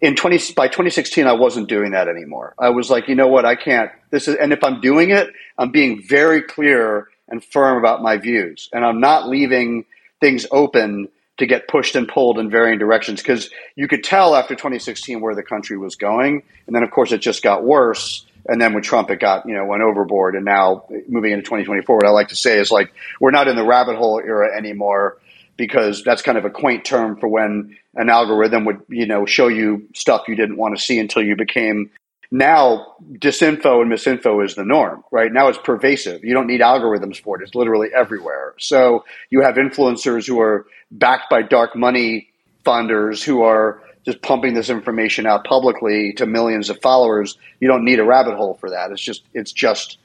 in 0.00 0.16
20 0.16 0.54
by 0.54 0.68
2016 0.68 1.26
i 1.26 1.32
wasn't 1.32 1.68
doing 1.68 1.90
that 1.90 2.08
anymore 2.08 2.54
i 2.58 2.70
was 2.70 2.88
like 2.88 3.08
you 3.08 3.14
know 3.14 3.26
what 3.26 3.44
i 3.44 3.54
can't 3.54 3.90
this 4.10 4.28
is 4.28 4.36
and 4.36 4.52
if 4.52 4.62
i'm 4.64 4.80
doing 4.80 5.10
it 5.10 5.28
i'm 5.58 5.70
being 5.70 6.00
very 6.02 6.42
clear 6.42 7.08
and 7.28 7.44
firm 7.44 7.76
about 7.76 8.02
my 8.02 8.16
views 8.16 8.70
and 8.72 8.84
i'm 8.84 9.00
not 9.00 9.28
leaving 9.28 9.84
things 10.20 10.46
open 10.52 11.08
to 11.40 11.46
get 11.46 11.68
pushed 11.68 11.96
and 11.96 12.08
pulled 12.08 12.38
in 12.38 12.50
varying 12.50 12.78
directions 12.78 13.20
because 13.20 13.50
you 13.74 13.88
could 13.88 14.04
tell 14.04 14.36
after 14.36 14.54
2016 14.54 15.20
where 15.20 15.34
the 15.34 15.42
country 15.42 15.76
was 15.76 15.96
going. 15.96 16.42
And 16.66 16.76
then 16.76 16.82
of 16.82 16.90
course 16.90 17.12
it 17.12 17.18
just 17.18 17.42
got 17.42 17.64
worse. 17.64 18.24
And 18.46 18.60
then 18.60 18.72
with 18.72 18.84
Trump, 18.84 19.10
it 19.10 19.20
got 19.20 19.46
you 19.46 19.54
know 19.54 19.66
went 19.66 19.82
overboard, 19.82 20.34
and 20.34 20.46
now 20.46 20.84
moving 21.08 21.32
into 21.32 21.42
2024, 21.42 21.96
what 21.96 22.06
I 22.06 22.10
like 22.10 22.28
to 22.28 22.36
say 22.36 22.58
is 22.58 22.70
like 22.70 22.92
we're 23.20 23.32
not 23.32 23.48
in 23.48 23.56
the 23.56 23.64
rabbit 23.64 23.96
hole 23.96 24.18
era 24.18 24.56
anymore 24.56 25.18
because 25.58 26.02
that's 26.02 26.22
kind 26.22 26.38
of 26.38 26.46
a 26.46 26.50
quaint 26.50 26.86
term 26.86 27.18
for 27.18 27.28
when 27.28 27.76
an 27.94 28.08
algorithm 28.08 28.64
would 28.64 28.80
you 28.88 29.06
know 29.06 29.26
show 29.26 29.48
you 29.48 29.86
stuff 29.94 30.22
you 30.26 30.36
didn't 30.36 30.56
want 30.56 30.74
to 30.74 30.82
see 30.82 30.98
until 30.98 31.22
you 31.22 31.36
became 31.36 31.90
now 32.30 32.94
disinfo 33.14 33.82
and 33.82 33.90
misinfo 33.90 34.44
is 34.44 34.54
the 34.54 34.64
norm 34.64 35.02
right? 35.10 35.32
Now 35.32 35.48
it's 35.48 35.58
pervasive. 35.58 36.24
You 36.24 36.34
don't 36.34 36.46
need 36.46 36.60
algorithms 36.60 37.20
for 37.20 37.40
it. 37.40 37.44
It's 37.44 37.54
literally 37.54 37.88
everywhere. 37.94 38.54
So 38.58 39.04
you 39.30 39.42
have 39.42 39.56
influencers 39.56 40.26
who 40.26 40.40
are 40.40 40.66
backed 40.90 41.30
by 41.30 41.42
dark 41.42 41.74
money 41.74 42.28
funders 42.64 43.22
who 43.22 43.42
are 43.42 43.82
just 44.04 44.22
pumping 44.22 44.54
this 44.54 44.70
information 44.70 45.26
out 45.26 45.44
publicly 45.44 46.12
to 46.14 46.26
millions 46.26 46.70
of 46.70 46.80
followers. 46.80 47.36
You 47.58 47.68
don't 47.68 47.84
need 47.84 47.98
a 47.98 48.04
rabbit 48.04 48.36
hole 48.36 48.54
for 48.54 48.70
that. 48.70 48.92
It's 48.92 49.02
just 49.02 49.22
it's 49.34 49.52
just 49.52 49.98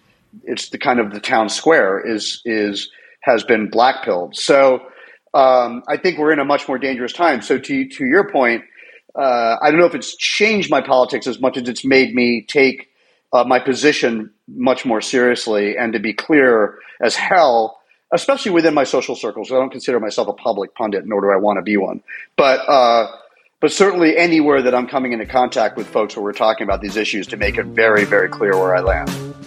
it's 0.43 0.69
the 0.69 0.77
kind 0.77 0.99
of 0.99 1.11
the 1.13 1.19
town 1.19 1.49
square 1.49 1.99
is 1.99 2.41
is 2.43 2.89
has 3.21 3.43
been 3.43 3.69
black 3.69 4.03
pilled 4.03 4.35
so 4.35 4.85
um, 5.35 5.83
I 5.87 5.97
think 5.97 6.17
we're 6.17 6.31
in 6.31 6.39
a 6.39 6.45
much 6.45 6.67
more 6.67 6.77
dangerous 6.77 7.11
time. 7.11 7.41
So 7.41 7.59
to 7.59 7.89
to 7.89 8.05
your 8.05 8.31
point, 8.31 8.63
uh, 9.15 9.57
I 9.61 9.71
don't 9.71 9.79
know 9.79 9.85
if 9.85 9.95
it's 9.95 10.15
changed 10.15 10.69
my 10.69 10.81
politics 10.81 11.27
as 11.27 11.39
much 11.39 11.57
as 11.57 11.67
it's 11.69 11.85
made 11.85 12.13
me 12.13 12.45
take 12.47 12.89
uh, 13.33 13.43
my 13.43 13.59
position 13.59 14.31
much 14.47 14.85
more 14.85 15.01
seriously 15.01 15.77
and 15.77 15.93
to 15.93 15.99
be 15.99 16.13
clear 16.13 16.77
as 17.01 17.15
hell, 17.15 17.79
especially 18.13 18.51
within 18.51 18.73
my 18.73 18.83
social 18.83 19.15
circles. 19.15 19.51
I 19.51 19.55
don't 19.55 19.71
consider 19.71 19.99
myself 19.99 20.27
a 20.27 20.33
public 20.33 20.73
pundit, 20.75 21.05
nor 21.05 21.21
do 21.21 21.31
I 21.31 21.37
want 21.37 21.57
to 21.57 21.61
be 21.61 21.77
one. 21.77 22.01
But 22.35 22.59
uh, 22.69 23.11
but 23.61 23.71
certainly 23.71 24.17
anywhere 24.17 24.61
that 24.61 24.75
I'm 24.75 24.87
coming 24.87 25.13
into 25.13 25.25
contact 25.25 25.77
with 25.77 25.87
folks 25.87 26.15
where 26.15 26.23
we're 26.23 26.33
talking 26.33 26.65
about 26.65 26.81
these 26.81 26.97
issues, 26.97 27.27
to 27.27 27.37
make 27.37 27.57
it 27.57 27.65
very 27.65 28.05
very 28.05 28.29
clear 28.29 28.51
where 28.51 28.75
I 28.75 28.81
land. 28.81 29.44